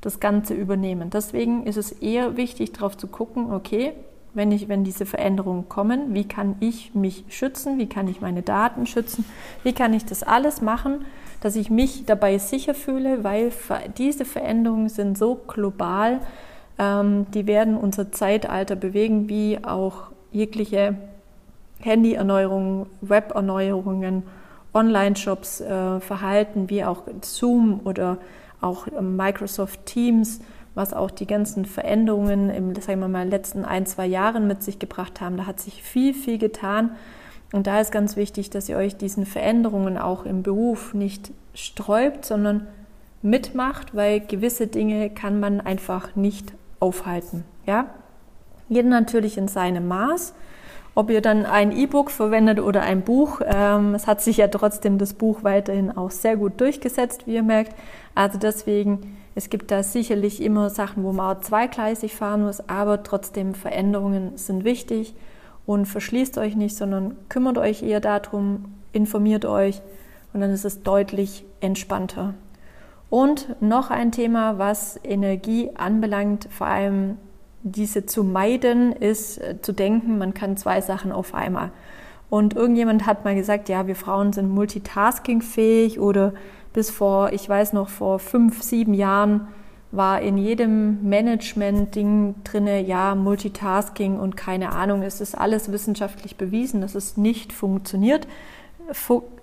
das 0.00 0.20
Ganze 0.20 0.54
übernehmen. 0.54 1.10
Deswegen 1.10 1.64
ist 1.64 1.76
es 1.76 1.92
eher 1.92 2.36
wichtig, 2.36 2.72
darauf 2.72 2.96
zu 2.96 3.08
gucken, 3.08 3.52
okay, 3.52 3.92
wenn, 4.34 4.52
ich, 4.52 4.68
wenn 4.68 4.84
diese 4.84 5.06
Veränderungen 5.06 5.68
kommen, 5.68 6.14
wie 6.14 6.26
kann 6.26 6.56
ich 6.60 6.94
mich 6.94 7.24
schützen, 7.28 7.78
wie 7.78 7.88
kann 7.88 8.08
ich 8.08 8.20
meine 8.20 8.42
Daten 8.42 8.86
schützen, 8.86 9.24
wie 9.64 9.72
kann 9.72 9.94
ich 9.94 10.04
das 10.04 10.22
alles 10.22 10.60
machen, 10.60 11.04
dass 11.40 11.56
ich 11.56 11.70
mich 11.70 12.04
dabei 12.06 12.38
sicher 12.38 12.74
fühle, 12.74 13.24
weil 13.24 13.52
diese 13.96 14.24
Veränderungen 14.24 14.88
sind 14.88 15.18
so 15.18 15.34
global, 15.34 16.20
ähm, 16.78 17.26
die 17.34 17.46
werden 17.46 17.76
unser 17.76 18.12
Zeitalter 18.12 18.76
bewegen, 18.76 19.28
wie 19.28 19.58
auch 19.62 20.08
jegliche 20.30 20.96
Handy-Erneuerungen, 21.80 22.86
Web-Erneuerungen, 23.00 24.24
Online-Shops, 24.74 25.60
äh, 25.60 26.00
Verhalten 26.00 26.70
wie 26.70 26.84
auch 26.84 27.02
Zoom 27.22 27.80
oder 27.84 28.18
auch 28.60 28.86
Microsoft 29.00 29.86
Teams, 29.86 30.40
was 30.74 30.94
auch 30.94 31.10
die 31.10 31.26
ganzen 31.26 31.64
Veränderungen 31.64 32.50
im, 32.50 32.74
sagen 32.76 33.00
wir 33.00 33.08
mal, 33.08 33.28
letzten 33.28 33.64
ein, 33.64 33.86
zwei 33.86 34.06
Jahren 34.06 34.46
mit 34.46 34.62
sich 34.62 34.78
gebracht 34.78 35.20
haben. 35.20 35.36
Da 35.36 35.46
hat 35.46 35.60
sich 35.60 35.82
viel, 35.82 36.14
viel 36.14 36.38
getan. 36.38 36.92
Und 37.52 37.66
da 37.66 37.80
ist 37.80 37.90
ganz 37.92 38.16
wichtig, 38.16 38.50
dass 38.50 38.68
ihr 38.68 38.76
euch 38.76 38.96
diesen 38.96 39.26
Veränderungen 39.26 39.98
auch 39.98 40.24
im 40.24 40.42
Beruf 40.42 40.94
nicht 40.94 41.32
sträubt, 41.54 42.24
sondern 42.24 42.66
mitmacht, 43.22 43.94
weil 43.94 44.20
gewisse 44.20 44.66
Dinge 44.66 45.10
kann 45.10 45.40
man 45.40 45.60
einfach 45.60 46.14
nicht 46.14 46.52
aufhalten. 46.78 47.44
Ja? 47.66 47.86
Jeder 48.68 48.88
natürlich 48.88 49.38
in 49.38 49.48
seinem 49.48 49.88
Maß. 49.88 50.34
Ob 50.98 51.10
ihr 51.10 51.20
dann 51.20 51.46
ein 51.46 51.70
E-Book 51.70 52.10
verwendet 52.10 52.58
oder 52.58 52.82
ein 52.82 53.02
Buch, 53.02 53.40
ähm, 53.46 53.94
es 53.94 54.08
hat 54.08 54.20
sich 54.20 54.38
ja 54.38 54.48
trotzdem 54.48 54.98
das 54.98 55.14
Buch 55.14 55.44
weiterhin 55.44 55.96
auch 55.96 56.10
sehr 56.10 56.36
gut 56.36 56.60
durchgesetzt, 56.60 57.28
wie 57.28 57.36
ihr 57.36 57.44
merkt. 57.44 57.72
Also 58.16 58.36
deswegen, 58.36 59.16
es 59.36 59.48
gibt 59.48 59.70
da 59.70 59.84
sicherlich 59.84 60.42
immer 60.42 60.70
Sachen, 60.70 61.04
wo 61.04 61.12
man 61.12 61.36
auch 61.36 61.40
zweigleisig 61.40 62.16
fahren 62.16 62.42
muss, 62.42 62.68
aber 62.68 63.04
trotzdem 63.04 63.54
Veränderungen 63.54 64.36
sind 64.36 64.64
wichtig 64.64 65.14
und 65.66 65.86
verschließt 65.86 66.36
euch 66.36 66.56
nicht, 66.56 66.76
sondern 66.76 67.14
kümmert 67.28 67.58
euch 67.58 67.84
eher 67.84 68.00
darum, 68.00 68.64
informiert 68.90 69.44
euch 69.44 69.80
und 70.32 70.40
dann 70.40 70.50
ist 70.50 70.64
es 70.64 70.82
deutlich 70.82 71.44
entspannter. 71.60 72.34
Und 73.08 73.54
noch 73.62 73.92
ein 73.92 74.10
Thema, 74.10 74.58
was 74.58 74.98
Energie 75.04 75.70
anbelangt, 75.76 76.48
vor 76.50 76.66
allem 76.66 77.18
diese 77.62 78.06
zu 78.06 78.24
meiden, 78.24 78.92
ist 78.92 79.38
äh, 79.38 79.60
zu 79.60 79.72
denken, 79.72 80.18
man 80.18 80.34
kann 80.34 80.56
zwei 80.56 80.80
Sachen 80.80 81.12
auf 81.12 81.34
einmal. 81.34 81.70
Und 82.30 82.54
irgendjemand 82.54 83.06
hat 83.06 83.24
mal 83.24 83.34
gesagt, 83.34 83.68
ja, 83.68 83.86
wir 83.86 83.96
Frauen 83.96 84.32
sind 84.32 84.50
multitaskingfähig 84.50 85.98
oder 85.98 86.34
bis 86.72 86.90
vor, 86.90 87.32
ich 87.32 87.48
weiß 87.48 87.72
noch, 87.72 87.88
vor 87.88 88.18
fünf, 88.18 88.62
sieben 88.62 88.94
Jahren 88.94 89.48
war 89.90 90.20
in 90.20 90.36
jedem 90.36 91.08
Management-Ding 91.08 92.34
drinne, 92.44 92.82
ja, 92.82 93.14
Multitasking 93.14 94.18
und 94.18 94.36
keine 94.36 94.72
Ahnung, 94.72 95.02
es 95.02 95.22
ist 95.22 95.34
alles 95.34 95.72
wissenschaftlich 95.72 96.36
bewiesen, 96.36 96.82
dass 96.82 96.94
es 96.94 97.16
nicht 97.16 97.54
funktioniert. 97.54 98.28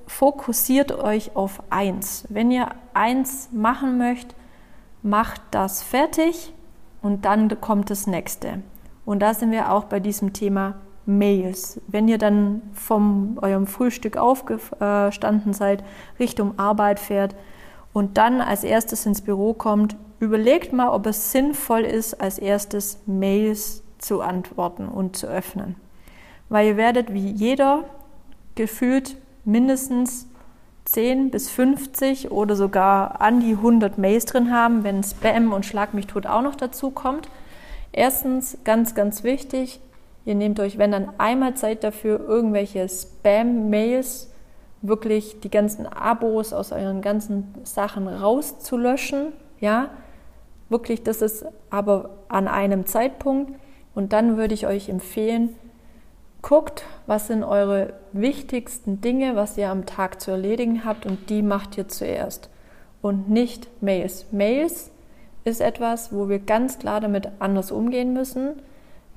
Fokussiert 0.07 0.91
euch 0.91 1.35
auf 1.35 1.63
eins. 1.71 2.25
Wenn 2.29 2.51
ihr 2.51 2.69
eins 2.93 3.49
machen 3.51 3.97
möchtet, 3.97 4.35
macht 5.01 5.41
das 5.49 5.81
fertig 5.81 6.53
und 7.05 7.23
dann 7.23 7.61
kommt 7.61 7.91
das 7.91 8.07
nächste. 8.07 8.63
Und 9.05 9.19
da 9.19 9.35
sind 9.35 9.51
wir 9.51 9.71
auch 9.71 9.83
bei 9.83 9.99
diesem 9.99 10.33
Thema 10.33 10.73
Mails. 11.05 11.79
Wenn 11.87 12.07
ihr 12.07 12.17
dann 12.17 12.63
vom 12.73 13.37
eurem 13.43 13.67
Frühstück 13.67 14.17
aufgestanden 14.17 15.53
seid, 15.53 15.83
Richtung 16.17 16.57
Arbeit 16.57 16.99
fährt 16.99 17.35
und 17.93 18.17
dann 18.17 18.41
als 18.41 18.63
erstes 18.63 19.05
ins 19.05 19.21
Büro 19.21 19.53
kommt, 19.53 19.95
überlegt 20.19 20.73
mal, 20.73 20.89
ob 20.89 21.05
es 21.05 21.31
sinnvoll 21.31 21.81
ist, 21.81 22.19
als 22.19 22.39
erstes 22.39 22.97
Mails 23.05 23.83
zu 23.99 24.21
antworten 24.21 24.87
und 24.87 25.15
zu 25.15 25.27
öffnen. 25.27 25.75
Weil 26.49 26.69
ihr 26.69 26.77
werdet 26.77 27.13
wie 27.13 27.29
jeder 27.29 27.83
gefühlt 28.55 29.15
mindestens 29.43 30.27
10 30.85 31.31
bis 31.31 31.49
50 31.49 32.31
oder 32.31 32.55
sogar 32.55 33.21
an 33.21 33.39
die 33.39 33.53
100 33.53 33.97
Mails 33.97 34.25
drin 34.25 34.51
haben, 34.51 34.83
wenn 34.83 35.03
Spam 35.03 35.53
und 35.53 35.65
Schlag 35.65 35.93
mich 35.93 36.07
tot 36.07 36.25
auch 36.25 36.41
noch 36.41 36.55
dazu 36.55 36.91
kommt. 36.91 37.27
Erstens, 37.91 38.57
ganz, 38.63 38.95
ganz 38.95 39.23
wichtig, 39.23 39.79
Ihr 40.25 40.33
nehmt 40.33 40.59
euch, 40.59 40.79
wenn 40.79 40.91
dann 40.91 41.11
einmal 41.19 41.53
Zeit 41.53 41.83
dafür, 41.83 42.19
irgendwelche 42.19 42.89
Spam-Mails, 42.89 44.31
wirklich 44.81 45.39
die 45.39 45.51
ganzen 45.51 45.85
Abos 45.85 46.51
aus 46.51 46.71
euren 46.71 47.01
ganzen 47.01 47.53
Sachen 47.63 48.07
rauszulöschen. 48.07 49.33
Ja, 49.59 49.91
wirklich, 50.69 51.03
das 51.03 51.21
ist 51.21 51.45
aber 51.69 52.09
an 52.27 52.47
einem 52.47 52.87
Zeitpunkt. 52.87 53.53
Und 53.93 54.13
dann 54.13 54.35
würde 54.35 54.55
ich 54.55 54.65
euch 54.65 54.89
empfehlen, 54.89 55.55
guckt, 56.45 56.83
was 57.07 57.27
sind 57.27 57.43
eure 57.43 57.93
wichtigsten 58.13 59.01
Dinge, 59.01 59.35
was 59.35 59.57
ihr 59.57 59.69
am 59.69 59.85
Tag 59.85 60.21
zu 60.21 60.31
erledigen 60.31 60.85
habt 60.85 61.05
und 61.05 61.29
die 61.29 61.41
macht 61.41 61.77
ihr 61.77 61.89
zuerst. 61.89 62.49
Und 63.01 63.29
nicht 63.29 63.67
Mails. 63.81 64.27
Mails 64.31 64.91
ist 65.43 65.59
etwas, 65.59 66.13
wo 66.13 66.29
wir 66.29 66.39
ganz 66.39 66.79
klar 66.79 67.01
damit 67.01 67.29
anders 67.39 67.71
umgehen 67.71 68.13
müssen 68.13 68.61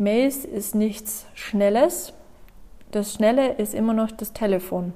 Mails 0.00 0.44
ist 0.44 0.76
nichts 0.76 1.26
Schnelles. 1.34 2.12
Das 2.92 3.12
Schnelle 3.12 3.54
ist 3.54 3.74
immer 3.74 3.94
noch 3.94 4.12
das 4.12 4.32
Telefon. 4.32 4.92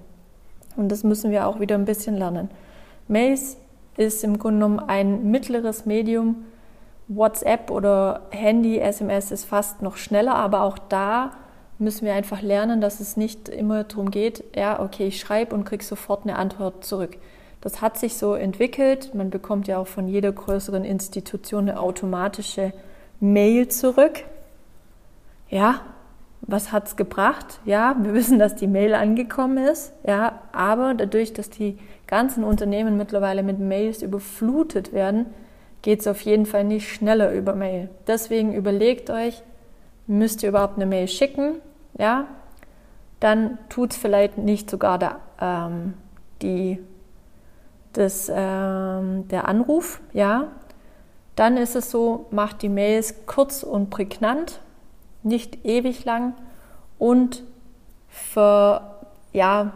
Und 0.77 0.91
das 0.91 1.03
müssen 1.03 1.33
wir 1.33 1.49
auch 1.49 1.59
wieder 1.59 1.75
ein 1.75 1.87
bisschen 1.87 2.17
lernen. 2.17 2.49
Mails 3.09 3.57
ist 3.97 4.23
im 4.23 4.39
Grunde 4.39 4.61
genommen 4.61 4.79
ein 4.79 5.29
mittleres 5.29 5.87
Medium. 5.87 6.45
WhatsApp 7.09 7.73
oder 7.73 8.21
Handy, 8.31 8.79
SMS 8.79 9.33
ist 9.33 9.45
fast 9.45 9.83
noch 9.83 9.97
schneller, 9.97 10.37
aber 10.37 10.63
auch 10.63 10.79
da 10.79 11.33
müssen 11.83 12.07
wir 12.07 12.15
einfach 12.15 12.43
lernen, 12.43 12.81
dass 12.81 13.01
es 13.01 13.17
nicht 13.17 13.49
immer 13.49 13.85
darum 13.85 14.11
geht, 14.11 14.45
ja, 14.55 14.81
okay, 14.81 15.09
ich 15.09 15.21
schreibe 15.21 15.55
und 15.55 15.65
kriege 15.65 15.85
sofort 15.85 16.23
eine 16.25 16.37
Antwort 16.37 16.85
zurück. 16.85 17.17
Das 17.61 17.81
hat 17.81 17.99
sich 17.99 18.17
so 18.17 18.35
entwickelt. 18.35 19.15
Man 19.15 19.31
bekommt 19.31 19.69
ja 19.69 19.79
auch 19.79 19.87
von 19.87 20.09
jeder 20.09 20.33
größeren 20.33 20.85
Institution 20.85 21.69
eine 21.69 21.79
automatische 21.79 22.73
Mail 23.21 23.69
zurück 23.69 24.25
ja, 25.53 25.83
was 26.41 26.73
hat's 26.73 26.97
gebracht? 26.97 27.61
Ja, 27.65 27.95
wir 28.01 28.15
wissen, 28.15 28.41
dass 28.41 28.57
die 28.57 28.67
Mail 28.67 28.95
angekommen 28.95 29.59
ist, 29.59 29.93
ja, 30.05 30.41
aber 30.51 30.95
dadurch, 30.95 31.33
dass 31.33 31.51
die 31.51 31.79
ganzen 32.09 32.43
Unternehmen 32.43 32.97
mittlerweile 32.97 33.45
mit 33.45 33.61
Mails 33.61 34.03
überflutet 34.03 34.93
werden, 34.93 35.27
geht 35.83 36.01
es 36.01 36.07
auf 36.07 36.21
jeden 36.23 36.47
Fall 36.47 36.65
nicht 36.65 36.89
schneller 36.89 37.33
über 37.33 37.55
Mail. 37.55 37.91
Deswegen 38.07 38.55
überlegt 38.55 39.11
euch, 39.11 39.43
müsst 40.07 40.43
ihr 40.43 40.49
überhaupt 40.49 40.77
eine 40.77 40.87
Mail 40.87 41.07
schicken, 41.07 41.57
ja, 41.99 42.27
dann 43.21 43.59
tut 43.69 43.93
es 43.93 43.99
vielleicht 43.99 44.39
nicht 44.39 44.69
sogar 44.71 44.99
der, 44.99 45.21
ähm, 45.41 45.95
die, 46.43 46.79
das, 47.93 48.31
ähm, 48.35 49.29
der 49.29 49.49
Anruf, 49.49 50.01
ja, 50.13 50.49
dann 51.37 51.57
ist 51.57 51.77
es 51.77 51.91
so, 51.91 52.27
macht 52.31 52.63
die 52.63 52.69
Mails 52.69 53.27
kurz 53.27 53.63
und 53.63 53.91
prägnant, 53.91 54.61
nicht 55.23 55.65
ewig 55.65 56.05
lang 56.05 56.35
und 56.99 57.43
ver, 58.09 59.01
ja, 59.33 59.73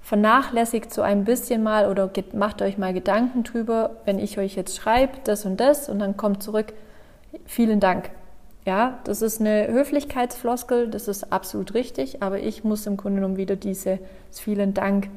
vernachlässigt 0.00 0.92
so 0.92 1.00
ein 1.00 1.24
bisschen 1.24 1.62
mal 1.62 1.88
oder 1.88 2.10
macht 2.32 2.60
euch 2.60 2.76
mal 2.76 2.92
Gedanken 2.92 3.44
drüber, 3.44 3.90
wenn 4.04 4.18
ich 4.18 4.38
euch 4.38 4.54
jetzt 4.54 4.76
schreibe, 4.76 5.14
das 5.24 5.46
und 5.46 5.58
das 5.60 5.88
und 5.88 5.98
dann 5.98 6.16
kommt 6.16 6.42
zurück, 6.42 6.72
vielen 7.46 7.80
Dank. 7.80 8.10
Ja, 8.64 9.00
das 9.04 9.22
ist 9.22 9.40
eine 9.40 9.68
Höflichkeitsfloskel, 9.68 10.88
das 10.88 11.08
ist 11.08 11.32
absolut 11.32 11.74
richtig, 11.74 12.22
aber 12.22 12.38
ich 12.38 12.62
muss 12.62 12.86
im 12.86 12.96
Grunde 12.96 13.16
genommen 13.16 13.36
wieder 13.36 13.56
dieses 13.56 13.98
vielen 14.30 14.72
Dank 14.72 15.08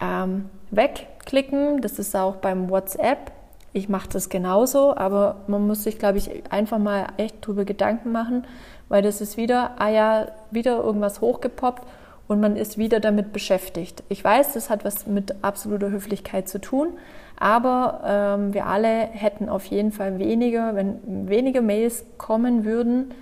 ähm, 0.00 0.48
wegklicken. 0.70 1.80
Das 1.80 1.98
ist 1.98 2.14
auch 2.14 2.36
beim 2.36 2.70
WhatsApp 2.70 3.32
ich 3.72 3.88
mache 3.88 4.08
das 4.08 4.28
genauso, 4.28 4.96
aber 4.96 5.36
man 5.46 5.66
muss 5.66 5.84
sich, 5.84 5.98
glaube 5.98 6.18
ich, 6.18 6.30
einfach 6.50 6.78
mal 6.78 7.06
echt 7.16 7.46
drüber 7.46 7.64
Gedanken 7.64 8.12
machen, 8.12 8.46
weil 8.88 9.02
das 9.02 9.20
ist 9.20 9.36
wieder, 9.36 9.72
ah 9.78 9.88
ja, 9.88 10.28
wieder 10.50 10.82
irgendwas 10.82 11.20
hochgepoppt 11.20 11.86
und 12.28 12.40
man 12.40 12.56
ist 12.56 12.78
wieder 12.78 13.00
damit 13.00 13.32
beschäftigt. 13.32 14.04
Ich 14.08 14.22
weiß, 14.22 14.52
das 14.52 14.70
hat 14.70 14.84
was 14.84 15.06
mit 15.06 15.42
absoluter 15.42 15.90
Höflichkeit 15.90 16.48
zu 16.48 16.60
tun, 16.60 16.88
aber 17.36 18.02
ähm, 18.04 18.54
wir 18.54 18.66
alle 18.66 18.88
hätten 18.88 19.48
auf 19.48 19.64
jeden 19.64 19.92
Fall 19.92 20.18
weniger, 20.18 20.74
wenn 20.74 21.28
weniger 21.28 21.62
Mails 21.62 22.04
kommen 22.18 22.64
würden, 22.64 23.14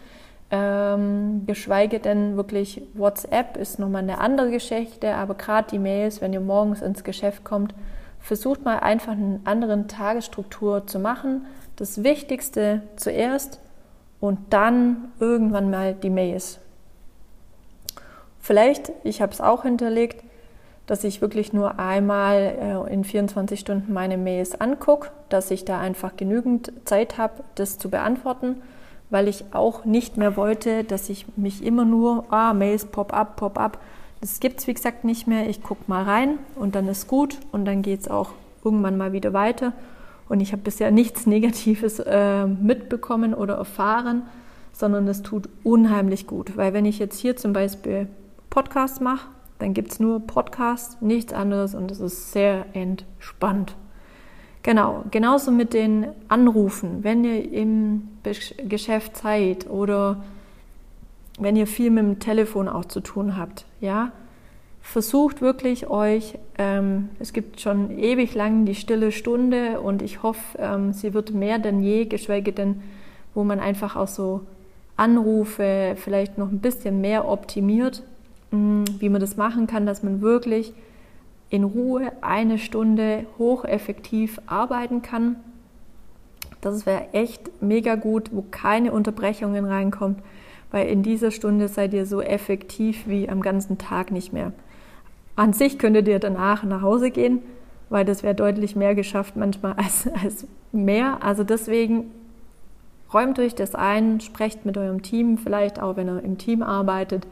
ähm, 0.51 1.45
geschweige 1.47 1.99
denn 1.99 2.37
wirklich 2.37 2.83
WhatsApp 2.95 3.57
ist 3.57 3.79
nochmal 3.79 4.03
eine 4.03 4.19
andere 4.19 4.51
Geschichte, 4.51 5.15
aber 5.15 5.35
gerade 5.35 5.69
die 5.71 5.79
Mails, 5.79 6.21
wenn 6.21 6.33
ihr 6.33 6.41
morgens 6.41 6.83
ins 6.83 7.05
Geschäft 7.05 7.45
kommt, 7.45 7.75
versucht 8.21 8.65
mal 8.65 8.81
einfach 8.81 9.13
eine 9.13 9.41
andere 9.45 9.87
Tagesstruktur 9.87 10.87
zu 10.87 10.99
machen. 10.99 11.47
Das 11.77 12.03
Wichtigste 12.03 12.83
zuerst 12.97 13.61
und 14.21 14.39
dann 14.51 15.13
irgendwann 15.21 15.71
mal 15.71 15.95
die 15.95 16.11
Mails. 16.11 16.59
Vielleicht, 18.47 18.93
ich 19.03 19.21
habe 19.23 19.33
es 19.33 19.41
auch 19.41 19.65
hinterlegt, 19.65 20.23
dass 20.87 21.03
ich 21.03 21.21
wirklich 21.21 21.53
nur 21.53 21.81
einmal 21.81 22.87
äh, 22.89 22.95
in 22.95 23.03
24 23.03 23.59
Stunden 23.59 23.93
meine 23.93 24.17
Mails 24.17 24.61
angucke, 24.61 25.11
dass 25.31 25.51
ich 25.51 25.65
da 25.65 25.81
einfach 25.81 26.17
genügend 26.17 26.71
Zeit 26.85 27.19
habe, 27.19 27.43
das 27.57 27.77
zu 27.77 27.91
beantworten, 27.91 28.63
weil 29.11 29.27
ich 29.27 29.47
auch 29.53 29.85
nicht 29.85 30.17
mehr 30.17 30.37
wollte, 30.37 30.85
dass 30.85 31.09
ich 31.09 31.27
mich 31.37 31.65
immer 31.65 31.85
nur, 31.85 32.33
ah, 32.33 32.55
Mails, 32.55 32.85
Pop-up, 32.85 33.35
Pop-up, 33.35 33.81
das 34.21 34.39
gibt 34.39 34.61
es, 34.61 34.69
wie 34.69 34.75
gesagt, 34.75 35.03
nicht 35.03 35.27
mehr. 35.27 35.49
Ich 35.49 35.61
gucke 35.65 35.83
mal 35.89 36.05
rein 36.05 36.39
und 36.55 36.77
dann 36.77 36.87
ist 36.87 37.09
gut 37.09 37.41
und 37.51 37.65
dann 37.65 37.83
geht 37.83 38.03
es 38.03 38.09
auch 38.09 38.31
irgendwann 38.63 38.97
mal 38.97 39.13
wieder 39.13 39.33
weiter. 39.33 39.73
Und 40.29 40.39
ich 40.39 40.53
habe 40.53 40.63
bisher 40.63 40.93
nichts 40.93 41.27
Negatives 41.27 41.99
äh, 41.99 42.47
mitbekommen 42.47 43.35
oder 43.35 43.57
erfahren, 43.57 44.23
sondern 44.73 45.09
es 45.09 45.23
tut 45.23 45.49
unheimlich 45.65 46.29
gut. 46.29 46.57
Weil 46.57 46.75
wenn 46.75 46.85
ich 46.85 47.01
jetzt 47.01 47.19
hier 47.19 47.37
zum 47.37 47.53
Beispiel 47.53 48.07
Podcast 48.57 49.03
mache, 49.03 49.29
dann 49.59 49.75
gibt 49.75 49.93
es 49.93 50.01
nur 50.01 50.19
Podcast, 50.19 51.03
nichts 51.03 51.35
anderes 51.35 51.75
und 51.75 51.91
es 51.91 52.01
ist 52.01 52.33
sehr 52.33 52.65
entspannt. 52.73 53.77
Genau, 54.63 55.05
genauso 55.11 55.51
mit 55.51 55.75
den 55.75 56.07
Anrufen. 56.29 57.05
Wenn 57.05 57.23
ihr 57.23 57.53
im 57.53 58.09
Geschäft 58.67 59.19
seid 59.19 59.69
oder 59.69 60.25
wenn 61.39 61.55
ihr 61.55 61.67
viel 61.67 61.91
mit 61.91 62.03
dem 62.03 62.19
Telefon 62.19 62.67
auch 62.67 62.87
zu 62.87 63.01
tun 63.01 63.37
habt, 63.37 63.67
ja, 63.83 64.11
versucht 64.81 65.43
wirklich 65.43 65.91
euch, 65.91 66.39
ähm, 66.57 67.11
es 67.19 67.35
gibt 67.35 67.61
schon 67.61 67.91
ewig 67.99 68.35
lang 68.35 68.65
die 68.65 68.75
stille 68.75 69.13
Stunde 69.13 69.83
und 69.83 70.01
ich 70.01 70.23
hoffe, 70.23 70.57
ähm, 70.59 70.95
sie 70.95 71.13
wird 71.13 71.31
mehr 71.31 71.59
denn 71.59 71.83
je, 71.83 72.07
geschweige 72.07 72.55
denn, 72.55 72.83
wo 73.35 73.45
man 73.45 73.61
einfach 73.61 73.97
auch 73.97 74.09
so 74.09 74.47
Anrufe 74.97 75.95
vielleicht 75.97 76.39
noch 76.39 76.51
ein 76.51 76.61
bisschen 76.61 77.03
mehr 77.03 77.29
optimiert, 77.29 78.03
wie 78.51 79.09
man 79.09 79.21
das 79.21 79.37
machen 79.37 79.67
kann, 79.67 79.87
dass 79.87 80.03
man 80.03 80.21
wirklich 80.21 80.73
in 81.51 81.65
Ruhe 81.65 82.13
eine 82.23 82.59
Stunde 82.59 83.27
hocheffektiv 83.39 84.41
arbeiten 84.47 85.03
kann. 85.03 85.37
Das 86.61 86.87
wäre 86.87 87.13
echt 87.13 87.63
mega 87.63 87.95
gut, 87.95 88.31
wo 88.33 88.43
keine 88.51 88.93
Unterbrechungen 88.93 89.65
reinkommt 89.65 90.19
weil 90.71 90.89
in 90.89 91.03
dieser 91.03 91.31
Stunde 91.31 91.69
seid 91.69 91.95
ihr 91.95 92.07
so 92.07 92.21
effektiv 92.21 93.07
wie 93.07 93.29
am 93.29 93.41
ganzen 93.41 93.79
Tag 93.79 94.11
nicht 94.11 94.33
mehr. 94.33 94.53
An 95.35 95.53
sich 95.53 95.79
könntet 95.79 96.09
ihr 96.09 96.19
danach 96.19 96.65
nach 96.65 96.83
Hause 96.83 97.11
gehen, 97.11 97.41
weil 97.89 98.05
das 98.05 98.23
wäre 98.23 98.35
deutlich 98.35 98.75
mehr 98.75 98.95
geschafft 98.95 99.37
manchmal 99.37 99.73
als, 99.77 100.09
als 100.23 100.47
mehr. 100.73 101.23
Also 101.23 101.45
deswegen 101.45 102.11
Räumt 103.15 103.39
euch 103.39 103.55
das 103.55 103.77
ein, 103.77 104.21
sprecht 104.21 104.67
mit 104.67 104.77
eurem 104.77 105.01
Team, 105.01 105.39
vielleicht 105.39 105.81
auch 105.81 105.97
wenn 105.97 106.09
ihr 106.09 106.25
im 106.25 106.39
Team 106.39 106.61
arbeitet. 106.61 107.25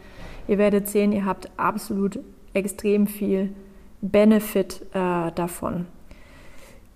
Ihr 0.46 0.58
werdet 0.58 0.88
sehen, 0.88 1.12
ihr 1.12 1.24
habt 1.24 1.50
absolut 1.56 2.18
extrem 2.52 3.06
viel 3.06 3.54
Benefit 4.00 4.82
äh, 4.92 5.32
davon. 5.32 5.86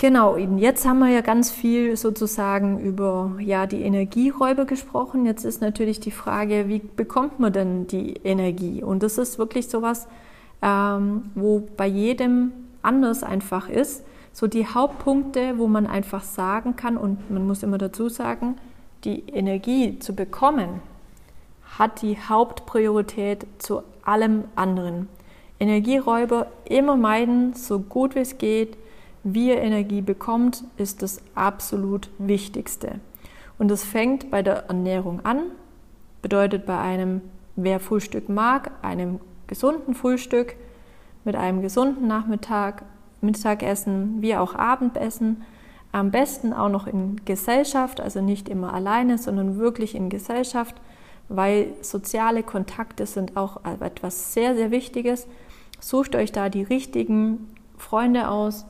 Genau, 0.00 0.36
jetzt 0.36 0.86
haben 0.86 1.00
wir 1.00 1.08
ja 1.08 1.22
ganz 1.22 1.50
viel 1.50 1.96
sozusagen 1.96 2.78
über 2.78 3.32
ja, 3.40 3.66
die 3.66 3.82
Energieräuber 3.82 4.64
gesprochen. 4.64 5.26
Jetzt 5.26 5.44
ist 5.44 5.60
natürlich 5.60 5.98
die 5.98 6.12
Frage, 6.12 6.68
wie 6.68 6.78
bekommt 6.78 7.40
man 7.40 7.52
denn 7.52 7.88
die 7.88 8.14
Energie? 8.22 8.84
Und 8.84 9.02
das 9.02 9.18
ist 9.18 9.40
wirklich 9.40 9.68
sowas, 9.68 10.06
ähm, 10.62 11.30
wo 11.34 11.66
bei 11.76 11.88
jedem 11.88 12.52
anders 12.80 13.24
einfach 13.24 13.68
ist. 13.68 14.04
So 14.32 14.46
die 14.46 14.68
Hauptpunkte, 14.68 15.58
wo 15.58 15.66
man 15.66 15.88
einfach 15.88 16.22
sagen 16.22 16.76
kann, 16.76 16.96
und 16.96 17.28
man 17.28 17.44
muss 17.44 17.64
immer 17.64 17.78
dazu 17.78 18.08
sagen, 18.08 18.54
die 19.02 19.24
Energie 19.28 19.98
zu 19.98 20.14
bekommen, 20.14 20.80
hat 21.78 22.02
die 22.02 22.18
Hauptpriorität 22.18 23.46
zu 23.58 23.82
allem 24.02 24.44
anderen. 24.56 25.08
Energieräuber 25.60 26.46
immer 26.64 26.96
meiden, 26.96 27.54
so 27.54 27.78
gut 27.78 28.14
wie 28.14 28.20
es 28.20 28.38
geht 28.38 28.76
wie 29.24 29.48
ihr 29.48 29.60
Energie 29.60 30.00
bekommt, 30.00 30.64
ist 30.76 31.02
das 31.02 31.20
absolut 31.34 32.08
Wichtigste. 32.18 33.00
Und 33.58 33.70
es 33.70 33.84
fängt 33.84 34.30
bei 34.30 34.42
der 34.42 34.68
Ernährung 34.68 35.24
an, 35.24 35.42
bedeutet 36.22 36.66
bei 36.66 36.78
einem, 36.78 37.20
wer 37.56 37.80
Frühstück 37.80 38.28
mag, 38.28 38.70
einem 38.82 39.20
gesunden 39.46 39.94
Frühstück 39.94 40.54
mit 41.24 41.34
einem 41.36 41.62
gesunden 41.62 42.06
Nachmittag, 42.06 42.84
Mittagessen 43.20 44.22
wie 44.22 44.36
auch 44.36 44.54
Abendessen. 44.54 45.42
Am 45.90 46.10
besten 46.10 46.52
auch 46.52 46.68
noch 46.68 46.86
in 46.86 47.24
Gesellschaft, 47.24 48.00
also 48.00 48.20
nicht 48.20 48.48
immer 48.48 48.72
alleine, 48.72 49.18
sondern 49.18 49.58
wirklich 49.58 49.94
in 49.94 50.08
Gesellschaft, 50.08 50.76
weil 51.28 51.74
soziale 51.82 52.42
Kontakte 52.42 53.06
sind 53.06 53.36
auch 53.36 53.64
etwas 53.64 54.32
sehr, 54.32 54.54
sehr 54.54 54.70
Wichtiges. 54.70 55.26
Sucht 55.80 56.16
euch 56.16 56.32
da 56.32 56.48
die 56.48 56.62
richtigen 56.62 57.54
Freunde 57.76 58.28
aus, 58.28 58.66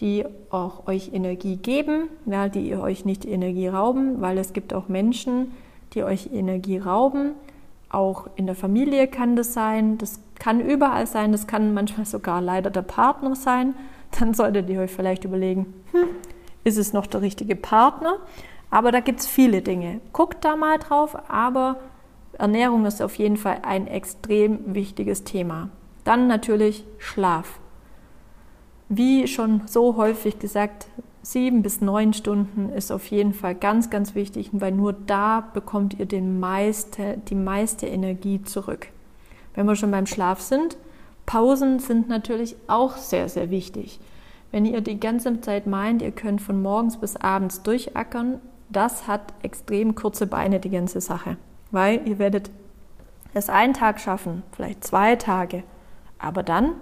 die 0.00 0.24
auch 0.50 0.86
euch 0.86 1.12
Energie 1.12 1.56
geben, 1.56 2.08
ja, 2.26 2.48
die 2.48 2.74
euch 2.74 3.04
nicht 3.04 3.24
Energie 3.24 3.68
rauben, 3.68 4.20
weil 4.20 4.38
es 4.38 4.52
gibt 4.52 4.72
auch 4.72 4.88
Menschen, 4.88 5.52
die 5.92 6.02
euch 6.02 6.32
Energie 6.32 6.78
rauben. 6.78 7.32
Auch 7.90 8.28
in 8.36 8.46
der 8.46 8.54
Familie 8.54 9.08
kann 9.08 9.36
das 9.36 9.52
sein, 9.52 9.98
das 9.98 10.20
kann 10.38 10.60
überall 10.60 11.06
sein, 11.06 11.32
das 11.32 11.46
kann 11.46 11.74
manchmal 11.74 12.06
sogar 12.06 12.40
leider 12.40 12.70
der 12.70 12.82
Partner 12.82 13.34
sein. 13.34 13.74
Dann 14.18 14.32
solltet 14.34 14.68
ihr 14.70 14.80
euch 14.80 14.90
vielleicht 14.90 15.24
überlegen, 15.24 15.74
hm, 15.92 16.08
ist 16.64 16.78
es 16.78 16.92
noch 16.92 17.06
der 17.06 17.22
richtige 17.22 17.56
Partner? 17.56 18.18
Aber 18.70 18.92
da 18.92 19.00
gibt 19.00 19.20
es 19.20 19.26
viele 19.26 19.62
Dinge. 19.62 20.00
Guckt 20.12 20.44
da 20.44 20.56
mal 20.56 20.78
drauf, 20.78 21.16
aber 21.28 21.76
Ernährung 22.40 22.86
ist 22.86 23.02
auf 23.02 23.16
jeden 23.16 23.36
Fall 23.36 23.58
ein 23.62 23.86
extrem 23.86 24.74
wichtiges 24.74 25.24
Thema. 25.24 25.70
Dann 26.04 26.26
natürlich 26.26 26.84
Schlaf 26.98 27.60
wie 28.90 29.28
schon 29.28 29.62
so 29.66 29.96
häufig 29.96 30.40
gesagt, 30.40 30.88
sieben 31.22 31.62
bis 31.62 31.80
neun 31.80 32.12
Stunden 32.12 32.70
ist 32.70 32.90
auf 32.90 33.06
jeden 33.06 33.32
Fall 33.32 33.54
ganz, 33.54 33.88
ganz 33.88 34.16
wichtig, 34.16 34.50
weil 34.52 34.72
nur 34.72 34.92
da 34.92 35.48
bekommt 35.54 35.98
ihr 35.98 36.06
den 36.06 36.40
meiste, 36.40 37.18
die 37.28 37.36
meiste 37.36 37.86
Energie 37.86 38.42
zurück. 38.42 38.88
Wenn 39.54 39.66
wir 39.66 39.76
schon 39.76 39.92
beim 39.92 40.06
Schlaf 40.06 40.40
sind, 40.40 40.76
Pausen 41.24 41.78
sind 41.78 42.08
natürlich 42.08 42.56
auch 42.66 42.96
sehr, 42.96 43.28
sehr 43.28 43.50
wichtig. 43.50 44.00
Wenn 44.50 44.66
ihr 44.66 44.80
die 44.80 44.98
ganze 44.98 45.40
Zeit 45.40 45.68
meint, 45.68 46.02
ihr 46.02 46.10
könnt 46.10 46.42
von 46.42 46.60
morgens 46.60 46.96
bis 46.96 47.14
abends 47.14 47.62
durchackern, 47.62 48.40
das 48.70 49.06
hat 49.06 49.32
extrem 49.44 49.94
kurze 49.94 50.26
Beine, 50.26 50.58
die 50.58 50.70
ganze 50.70 51.00
Sache. 51.00 51.36
Weil 51.70 52.06
ihr 52.06 52.18
werdet 52.18 52.50
es 53.34 53.48
einen 53.48 53.74
Tag 53.74 54.00
schaffen, 54.00 54.42
vielleicht 54.52 54.84
zwei 54.84 55.16
Tage, 55.16 55.62
aber 56.18 56.42
dann 56.42 56.74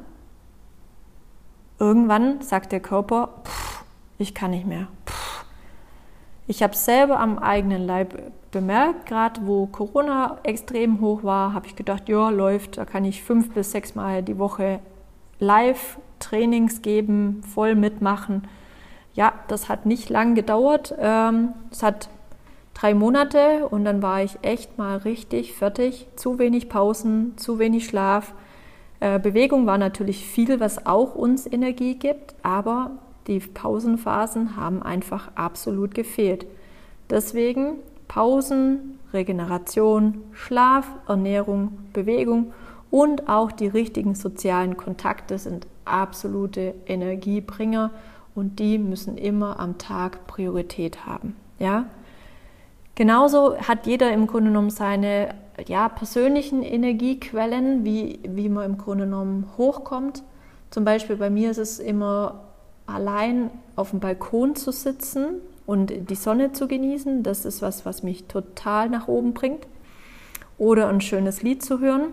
Irgendwann 1.79 2.43
sagt 2.43 2.73
der 2.73 2.81
Körper, 2.81 3.31
pff, 3.45 3.85
ich 4.19 4.35
kann 4.35 4.51
nicht 4.51 4.67
mehr. 4.67 4.89
Pff. 5.07 5.45
Ich 6.49 6.63
habe 6.63 6.75
selber 6.75 7.21
am 7.21 7.39
eigenen 7.39 7.87
Leib 7.87 8.33
bemerkt, 8.51 9.07
gerade 9.07 9.47
wo 9.47 9.67
Corona 9.67 10.39
extrem 10.43 11.01
hoch 11.01 11.23
war, 11.23 11.53
habe 11.53 11.67
ich 11.67 11.77
gedacht, 11.77 12.09
ja, 12.09 12.31
läuft, 12.31 12.79
da 12.79 12.85
kann 12.85 13.05
ich 13.05 13.23
fünf 13.23 13.53
bis 13.53 13.71
sechs 13.71 13.95
Mal 13.95 14.23
die 14.23 14.39
Woche 14.39 14.81
live 15.39 15.99
Trainings 16.19 16.83
geben, 16.83 17.43
voll 17.43 17.77
mitmachen. 17.77 18.49
Ja, 19.15 19.35
das 19.47 19.69
hat 19.69 19.87
nicht 19.87 20.09
lang 20.11 20.35
gedauert. 20.35 20.95
Ähm, 20.99 21.53
es 21.71 21.83
hat 21.83 22.09
drei 22.79 22.95
Monate 22.95 23.67
und 23.69 23.85
dann 23.85 24.03
war 24.03 24.23
ich 24.23 24.39
echt 24.43 24.79
mal 24.79 24.99
richtig 24.99 25.55
fertig. 25.55 26.07
Zu 26.17 26.39
wenig 26.39 26.69
Pausen, 26.69 27.37
zu 27.37 27.59
wenig 27.59 27.87
Schlaf. 27.87 28.35
Äh, 29.01 29.19
Bewegung 29.19 29.67
war 29.67 29.79
natürlich 29.79 30.25
viel, 30.25 30.61
was 30.61 30.87
auch 30.87 31.15
uns 31.15 31.47
Energie 31.47 31.97
gibt, 31.97 32.35
aber 32.43 32.93
die 33.27 33.41
Pausenphasen 33.41 34.57
haben 34.57 34.83
einfach 34.83 35.31
absolut 35.35 35.95
gefehlt. 35.95 36.47
Deswegen 37.11 37.75
Pausen, 38.07 38.99
Regeneration, 39.13 40.23
Schlaf, 40.33 40.87
Ernährung, 41.09 41.79
Bewegung 41.93 42.53
und 42.91 43.29
auch 43.29 43.51
die 43.51 43.67
richtigen 43.67 44.15
sozialen 44.15 44.77
Kontakte 44.77 45.39
sind 45.39 45.67
absolute 45.85 46.75
Energiebringer 46.87 47.91
und 48.35 48.61
die 48.61 48.79
müssen 48.79 49.19
immer 49.19 49.59
am 49.59 49.79
Tag 49.79 50.27
Priorität 50.27 51.07
haben. 51.07 51.35
Ja? 51.59 51.87
Genauso 52.99 53.57
hat 53.59 53.87
jeder 53.87 54.13
im 54.13 54.27
Grunde 54.27 54.51
genommen 54.51 54.71
seine 54.71 55.37
ja, 55.69 55.89
persönlichen 55.89 56.65
Energiequellen, 56.65 57.85
wie, 57.85 58.19
wie 58.25 58.49
man 58.49 58.73
im 58.73 58.77
Grunde 58.77 59.05
genommen 59.05 59.47
hochkommt. 59.57 60.25
Zum 60.71 60.85
Beispiel 60.85 61.15
bei 61.15 61.31
mir 61.31 61.53
ist 61.53 61.59
es 61.59 61.79
immer 61.79 62.41
allein 62.87 63.53
auf 63.77 63.91
dem 63.91 64.01
Balkon 64.01 64.57
zu 64.57 64.73
sitzen 64.73 65.37
und 65.65 66.11
die 66.11 66.17
Sonne 66.17 66.51
zu 66.51 66.67
genießen. 66.67 67.23
Das 67.23 67.45
ist 67.45 67.63
was, 67.63 67.87
was 67.87 68.03
mich 68.03 68.25
total 68.25 68.89
nach 68.89 69.07
oben 69.07 69.33
bringt. 69.33 69.69
Oder 70.59 70.89
ein 70.89 71.01
schönes 71.01 71.41
Lied 71.41 71.65
zu 71.65 71.79
hören. 71.79 72.09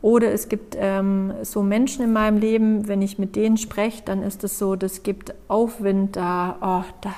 Oder 0.00 0.32
es 0.32 0.48
gibt 0.48 0.74
ähm, 0.80 1.34
so 1.42 1.62
Menschen 1.62 2.02
in 2.02 2.14
meinem 2.14 2.38
Leben, 2.38 2.88
wenn 2.88 3.02
ich 3.02 3.18
mit 3.18 3.36
denen 3.36 3.58
spreche, 3.58 4.04
dann 4.06 4.22
ist 4.22 4.42
es 4.42 4.58
so, 4.58 4.74
das 4.74 5.02
gibt 5.02 5.34
Aufwind, 5.48 6.16
da, 6.16 6.56
oh, 6.62 6.90
da, 7.02 7.12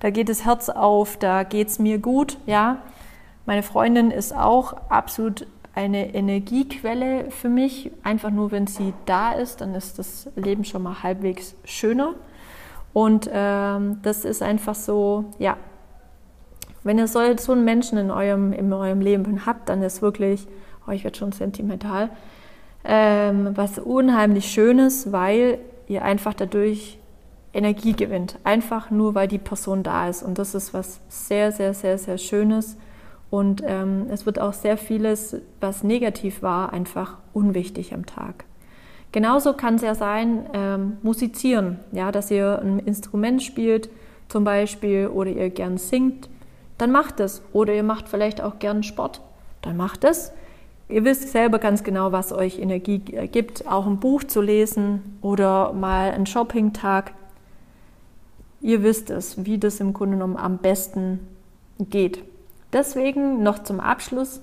da 0.00 0.10
geht 0.10 0.28
das 0.28 0.44
Herz 0.44 0.68
auf, 0.68 1.16
da 1.16 1.42
geht 1.42 1.68
es 1.68 1.78
mir 1.78 1.98
gut, 1.98 2.38
ja. 2.46 2.78
Meine 3.46 3.62
Freundin 3.62 4.10
ist 4.10 4.34
auch 4.34 4.74
absolut 4.88 5.46
eine 5.74 6.14
Energiequelle 6.14 7.30
für 7.30 7.48
mich. 7.48 7.90
Einfach 8.02 8.30
nur, 8.30 8.52
wenn 8.52 8.66
sie 8.66 8.94
da 9.06 9.32
ist, 9.32 9.60
dann 9.60 9.74
ist 9.74 9.98
das 9.98 10.28
Leben 10.36 10.64
schon 10.64 10.82
mal 10.82 11.02
halbwegs 11.02 11.54
schöner. 11.64 12.14
Und 12.92 13.28
ähm, 13.32 13.98
das 14.02 14.24
ist 14.24 14.42
einfach 14.42 14.74
so, 14.74 15.24
ja, 15.38 15.56
wenn 16.84 16.98
ihr 16.98 17.08
so, 17.08 17.20
so 17.36 17.52
einen 17.52 17.64
Menschen 17.64 17.98
in 17.98 18.10
eurem, 18.10 18.52
in 18.52 18.72
eurem 18.72 19.00
Leben 19.00 19.46
habt, 19.46 19.68
dann 19.68 19.82
ist 19.82 20.00
wirklich, 20.00 20.46
oh, 20.86 20.92
ich 20.92 21.02
werde 21.02 21.18
schon 21.18 21.32
sentimental, 21.32 22.10
ähm, 22.84 23.50
was 23.54 23.78
unheimlich 23.78 24.46
Schönes, 24.46 25.10
weil 25.10 25.58
ihr 25.88 26.04
einfach 26.04 26.34
dadurch 26.34 26.98
Energie 27.54 27.92
gewinnt. 27.92 28.38
Einfach 28.44 28.90
nur, 28.90 29.14
weil 29.14 29.28
die 29.28 29.38
Person 29.38 29.82
da 29.82 30.08
ist. 30.08 30.22
Und 30.22 30.38
das 30.38 30.54
ist 30.54 30.74
was 30.74 31.00
sehr, 31.08 31.52
sehr, 31.52 31.72
sehr, 31.72 31.96
sehr 31.96 32.18
Schönes. 32.18 32.76
Und 33.30 33.62
ähm, 33.64 34.06
es 34.10 34.26
wird 34.26 34.38
auch 34.38 34.52
sehr 34.52 34.76
vieles, 34.76 35.36
was 35.60 35.82
negativ 35.82 36.42
war, 36.42 36.72
einfach 36.72 37.18
unwichtig 37.32 37.94
am 37.94 38.06
Tag. 38.06 38.44
Genauso 39.12 39.52
kann 39.52 39.76
es 39.76 39.82
ja 39.82 39.94
sein, 39.94 40.46
ähm, 40.52 40.96
musizieren, 41.02 41.78
ja, 41.92 42.10
dass 42.10 42.30
ihr 42.30 42.58
ein 42.60 42.80
Instrument 42.80 43.42
spielt 43.42 43.88
zum 44.28 44.42
Beispiel 44.42 45.06
oder 45.06 45.30
ihr 45.30 45.50
gern 45.50 45.78
singt, 45.78 46.28
dann 46.78 46.90
macht 46.90 47.20
es. 47.20 47.42
Oder 47.52 47.74
ihr 47.74 47.84
macht 47.84 48.08
vielleicht 48.08 48.40
auch 48.40 48.58
gern 48.58 48.82
Sport, 48.82 49.20
dann 49.62 49.76
macht 49.76 50.02
es. 50.04 50.32
Ihr 50.88 51.04
wisst 51.04 51.30
selber 51.30 51.58
ganz 51.58 51.82
genau, 51.82 52.12
was 52.12 52.32
euch 52.32 52.58
Energie 52.58 52.98
gibt, 52.98 53.66
auch 53.66 53.86
ein 53.86 54.00
Buch 54.00 54.24
zu 54.24 54.42
lesen 54.42 55.18
oder 55.22 55.72
mal 55.72 56.10
einen 56.10 56.26
Shopping-Tag. 56.26 57.12
Ihr 58.64 58.82
wisst 58.82 59.10
es, 59.10 59.44
wie 59.44 59.58
das 59.58 59.78
im 59.78 59.92
Grunde 59.92 60.16
genommen 60.16 60.38
am 60.38 60.56
besten 60.56 61.20
geht. 61.78 62.24
Deswegen 62.72 63.42
noch 63.42 63.62
zum 63.62 63.78
Abschluss, 63.78 64.40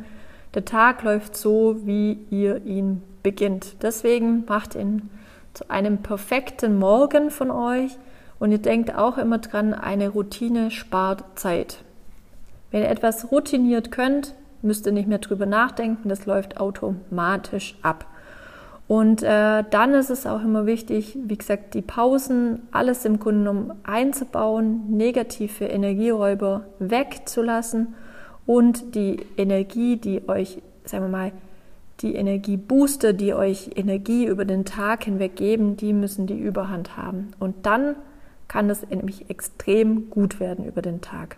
der 0.53 0.65
Tag 0.65 1.03
läuft 1.03 1.35
so, 1.35 1.77
wie 1.85 2.19
ihr 2.29 2.65
ihn 2.65 3.03
beginnt. 3.23 3.81
Deswegen 3.83 4.45
macht 4.47 4.75
ihn 4.75 5.09
zu 5.53 5.69
einem 5.69 5.99
perfekten 5.99 6.77
Morgen 6.77 7.31
von 7.31 7.51
euch 7.51 7.97
und 8.39 8.51
ihr 8.51 8.59
denkt 8.59 8.95
auch 8.95 9.17
immer 9.17 9.39
dran, 9.39 9.73
eine 9.73 10.09
Routine 10.09 10.71
spart 10.71 11.23
Zeit. 11.35 11.83
Wenn 12.71 12.83
ihr 12.83 12.89
etwas 12.89 13.31
routiniert 13.31 13.91
könnt, 13.91 14.35
müsst 14.61 14.85
ihr 14.85 14.91
nicht 14.91 15.07
mehr 15.07 15.19
drüber 15.19 15.45
nachdenken, 15.45 16.09
das 16.09 16.25
läuft 16.25 16.59
automatisch 16.59 17.77
ab. 17.81 18.05
Und 18.89 19.21
äh, 19.21 19.63
dann 19.69 19.93
ist 19.93 20.09
es 20.09 20.25
auch 20.25 20.41
immer 20.41 20.65
wichtig, 20.65 21.15
wie 21.23 21.37
gesagt, 21.37 21.75
die 21.75 21.83
Pausen, 21.83 22.63
alles 22.71 23.05
im 23.05 23.19
Grunde 23.19 23.41
genommen 23.41 23.73
einzubauen, 23.83 24.89
negative 24.89 25.65
Energieräuber 25.65 26.65
wegzulassen 26.79 27.93
und 28.47 28.95
die 28.95 29.19
Energie, 29.37 29.97
die 29.97 30.27
euch, 30.27 30.63
sagen 30.85 31.03
wir 31.03 31.11
mal, 31.11 31.31
die 31.99 32.15
Energiebooster, 32.15 33.13
die 33.13 33.35
euch 33.35 33.69
Energie 33.75 34.25
über 34.25 34.43
den 34.43 34.65
Tag 34.65 35.03
hinweg 35.03 35.35
geben, 35.35 35.77
die 35.77 35.93
müssen 35.93 36.25
die 36.25 36.39
Überhand 36.39 36.97
haben. 36.97 37.27
Und 37.37 37.67
dann 37.67 37.95
kann 38.47 38.71
es 38.71 38.89
nämlich 38.89 39.29
extrem 39.29 40.09
gut 40.09 40.39
werden 40.39 40.65
über 40.65 40.81
den 40.81 40.99
Tag. 40.99 41.37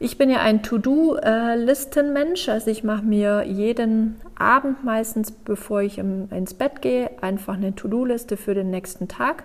Ich 0.00 0.16
bin 0.16 0.30
ja 0.30 0.38
ein 0.38 0.62
To-Do-Listen-Mensch, 0.62 2.48
also 2.48 2.70
ich 2.70 2.84
mache 2.84 3.02
mir 3.02 3.42
jeden 3.44 4.20
Abend 4.38 4.84
meistens, 4.84 5.32
bevor 5.32 5.82
ich 5.82 5.98
ins 5.98 6.54
Bett 6.54 6.82
gehe, 6.82 7.10
einfach 7.20 7.54
eine 7.54 7.74
To-Do-Liste 7.74 8.36
für 8.36 8.54
den 8.54 8.70
nächsten 8.70 9.08
Tag. 9.08 9.42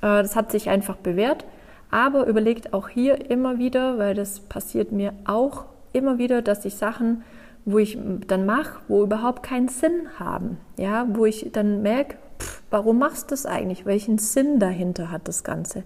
Äh, 0.00 0.22
das 0.22 0.36
hat 0.36 0.52
sich 0.52 0.70
einfach 0.70 0.96
bewährt, 0.96 1.44
aber 1.90 2.26
überlegt 2.26 2.72
auch 2.72 2.88
hier 2.88 3.30
immer 3.30 3.58
wieder, 3.58 3.98
weil 3.98 4.14
das 4.14 4.40
passiert 4.40 4.90
mir 4.90 5.12
auch 5.26 5.66
immer 5.92 6.16
wieder, 6.16 6.40
dass 6.40 6.64
ich 6.64 6.76
Sachen, 6.76 7.22
wo 7.66 7.76
ich 7.76 7.98
dann 8.26 8.46
mache, 8.46 8.80
wo 8.88 9.02
überhaupt 9.02 9.42
keinen 9.42 9.68
Sinn 9.68 10.08
haben, 10.18 10.56
ja, 10.78 11.06
wo 11.10 11.26
ich 11.26 11.50
dann 11.52 11.82
merke, 11.82 12.16
pff, 12.40 12.62
warum 12.70 12.98
machst 12.98 13.30
du 13.30 13.34
das 13.34 13.44
eigentlich? 13.44 13.84
Welchen 13.84 14.16
Sinn 14.16 14.60
dahinter 14.60 15.10
hat 15.10 15.28
das 15.28 15.44
Ganze? 15.44 15.82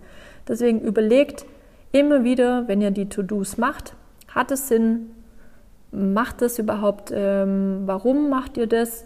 Deswegen 0.47 0.81
überlegt, 0.81 1.47
immer 1.93 2.25
wieder, 2.25 2.67
wenn 2.69 2.81
ihr 2.81 2.91
die 2.91 3.09
To-Dos 3.09 3.59
macht, 3.59 3.95
hat 4.29 4.51
es 4.51 4.69
Sinn, 4.69 5.11
macht 5.91 6.43
es 6.43 6.59
überhaupt, 6.59 7.13
ähm, 7.15 7.83
warum 7.85 8.31
macht 8.31 8.57
ihr 8.57 8.67
das? 8.67 9.05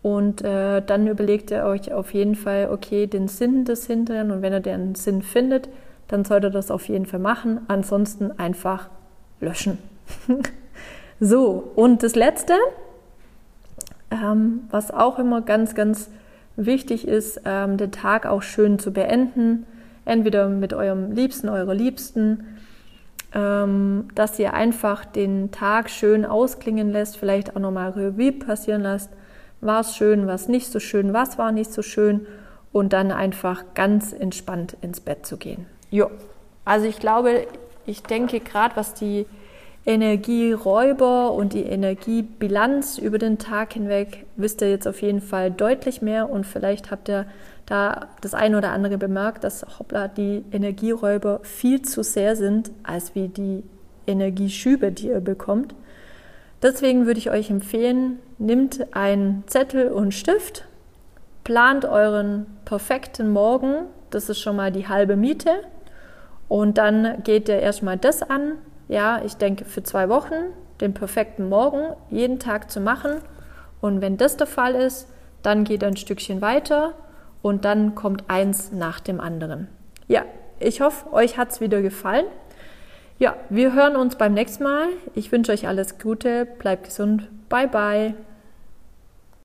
Und 0.00 0.42
äh, 0.42 0.80
dann 0.80 1.08
überlegt 1.08 1.50
ihr 1.50 1.64
euch 1.64 1.92
auf 1.92 2.14
jeden 2.14 2.36
Fall, 2.36 2.70
okay, 2.70 3.08
den 3.08 3.26
Sinn 3.26 3.64
des 3.64 3.86
Hinteren 3.86 4.30
und 4.30 4.42
wenn 4.42 4.52
ihr 4.52 4.60
den 4.60 4.94
Sinn 4.94 5.22
findet, 5.22 5.68
dann 6.06 6.24
sollt 6.24 6.44
ihr 6.44 6.50
das 6.50 6.70
auf 6.70 6.88
jeden 6.88 7.04
Fall 7.04 7.20
machen. 7.20 7.60
Ansonsten 7.66 8.30
einfach 8.38 8.88
löschen. 9.40 9.78
so, 11.20 11.72
und 11.74 12.04
das 12.04 12.14
Letzte, 12.14 12.54
ähm, 14.12 14.60
was 14.70 14.92
auch 14.92 15.18
immer 15.18 15.42
ganz, 15.42 15.74
ganz 15.74 16.08
wichtig 16.56 17.06
ist, 17.06 17.42
ähm, 17.44 17.76
den 17.76 17.90
Tag 17.90 18.24
auch 18.24 18.42
schön 18.42 18.78
zu 18.78 18.92
beenden 18.92 19.66
entweder 20.08 20.48
mit 20.48 20.72
eurem 20.74 21.12
Liebsten, 21.12 21.48
eurer 21.48 21.74
Liebsten, 21.74 22.56
ähm, 23.34 24.08
dass 24.14 24.38
ihr 24.38 24.54
einfach 24.54 25.04
den 25.04 25.50
Tag 25.50 25.90
schön 25.90 26.24
ausklingen 26.24 26.90
lässt, 26.90 27.16
vielleicht 27.16 27.54
auch 27.54 27.60
nochmal 27.60 27.90
Revue 27.90 28.32
passieren 28.32 28.82
lasst. 28.82 29.10
War 29.60 29.80
es 29.80 29.96
schön, 29.96 30.26
war 30.26 30.34
es 30.34 30.48
nicht 30.48 30.72
so 30.72 30.80
schön, 30.80 31.12
was 31.12 31.36
war 31.38 31.52
nicht 31.52 31.72
so 31.72 31.82
schön 31.82 32.26
und 32.72 32.92
dann 32.92 33.12
einfach 33.12 33.64
ganz 33.74 34.12
entspannt 34.12 34.76
ins 34.80 35.00
Bett 35.00 35.26
zu 35.26 35.36
gehen. 35.36 35.66
Jo, 35.90 36.10
also 36.64 36.86
ich 36.86 36.98
glaube, 36.98 37.46
ich 37.86 38.02
denke 38.02 38.40
gerade, 38.40 38.76
was 38.76 38.94
die 38.94 39.26
Energieräuber 39.86 41.32
und 41.32 41.54
die 41.54 41.62
Energiebilanz 41.62 42.98
über 42.98 43.18
den 43.18 43.38
Tag 43.38 43.72
hinweg 43.72 44.26
wisst 44.36 44.60
ihr 44.60 44.70
jetzt 44.70 44.86
auf 44.86 45.00
jeden 45.00 45.22
Fall 45.22 45.50
deutlich 45.50 46.02
mehr 46.02 46.28
und 46.28 46.44
vielleicht 46.44 46.90
habt 46.90 47.08
ihr 47.08 47.26
da 47.64 48.08
das 48.20 48.34
eine 48.34 48.58
oder 48.58 48.70
andere 48.70 48.98
bemerkt, 48.98 49.44
dass 49.44 49.64
hoppla 49.78 50.08
die 50.08 50.44
Energieräuber 50.52 51.40
viel 51.42 51.82
zu 51.82 52.02
sehr 52.02 52.36
sind, 52.36 52.70
als 52.82 53.14
wie 53.14 53.28
die 53.28 53.62
Energieschübe, 54.06 54.92
die 54.92 55.08
ihr 55.08 55.20
bekommt. 55.20 55.74
Deswegen 56.62 57.06
würde 57.06 57.18
ich 57.18 57.30
euch 57.30 57.50
empfehlen, 57.50 58.18
nimmt 58.38 58.94
einen 58.96 59.44
Zettel 59.46 59.92
und 59.92 60.12
Stift, 60.12 60.64
plant 61.44 61.84
euren 61.84 62.46
perfekten 62.64 63.32
Morgen, 63.32 63.84
das 64.10 64.28
ist 64.28 64.40
schon 64.40 64.56
mal 64.56 64.72
die 64.72 64.88
halbe 64.88 65.16
Miete, 65.16 65.50
und 66.48 66.78
dann 66.78 67.22
geht 67.22 67.48
ihr 67.48 67.60
erstmal 67.60 67.98
das 67.98 68.22
an. 68.22 68.52
Ja, 68.88 69.22
ich 69.24 69.36
denke 69.36 69.64
für 69.64 69.82
zwei 69.82 70.08
Wochen 70.08 70.34
den 70.80 70.94
perfekten 70.94 71.48
Morgen 71.48 71.94
jeden 72.10 72.38
Tag 72.38 72.70
zu 72.70 72.80
machen. 72.80 73.20
Und 73.80 74.00
wenn 74.00 74.16
das 74.16 74.36
der 74.36 74.46
Fall 74.46 74.74
ist, 74.74 75.08
dann 75.42 75.64
geht 75.64 75.84
ein 75.84 75.96
Stückchen 75.96 76.40
weiter 76.40 76.94
und 77.42 77.64
dann 77.64 77.94
kommt 77.94 78.24
eins 78.28 78.72
nach 78.72 79.00
dem 79.00 79.20
anderen. 79.20 79.68
Ja, 80.08 80.24
ich 80.58 80.80
hoffe, 80.80 81.12
euch 81.12 81.36
hat 81.38 81.50
es 81.50 81.60
wieder 81.60 81.82
gefallen. 81.82 82.26
Ja, 83.18 83.36
wir 83.48 83.74
hören 83.74 83.96
uns 83.96 84.16
beim 84.16 84.34
nächsten 84.34 84.64
Mal. 84.64 84.88
Ich 85.14 85.30
wünsche 85.32 85.52
euch 85.52 85.66
alles 85.66 85.98
Gute, 85.98 86.46
bleibt 86.46 86.84
gesund. 86.84 87.28
Bye 87.48 87.68
bye. 87.68 88.14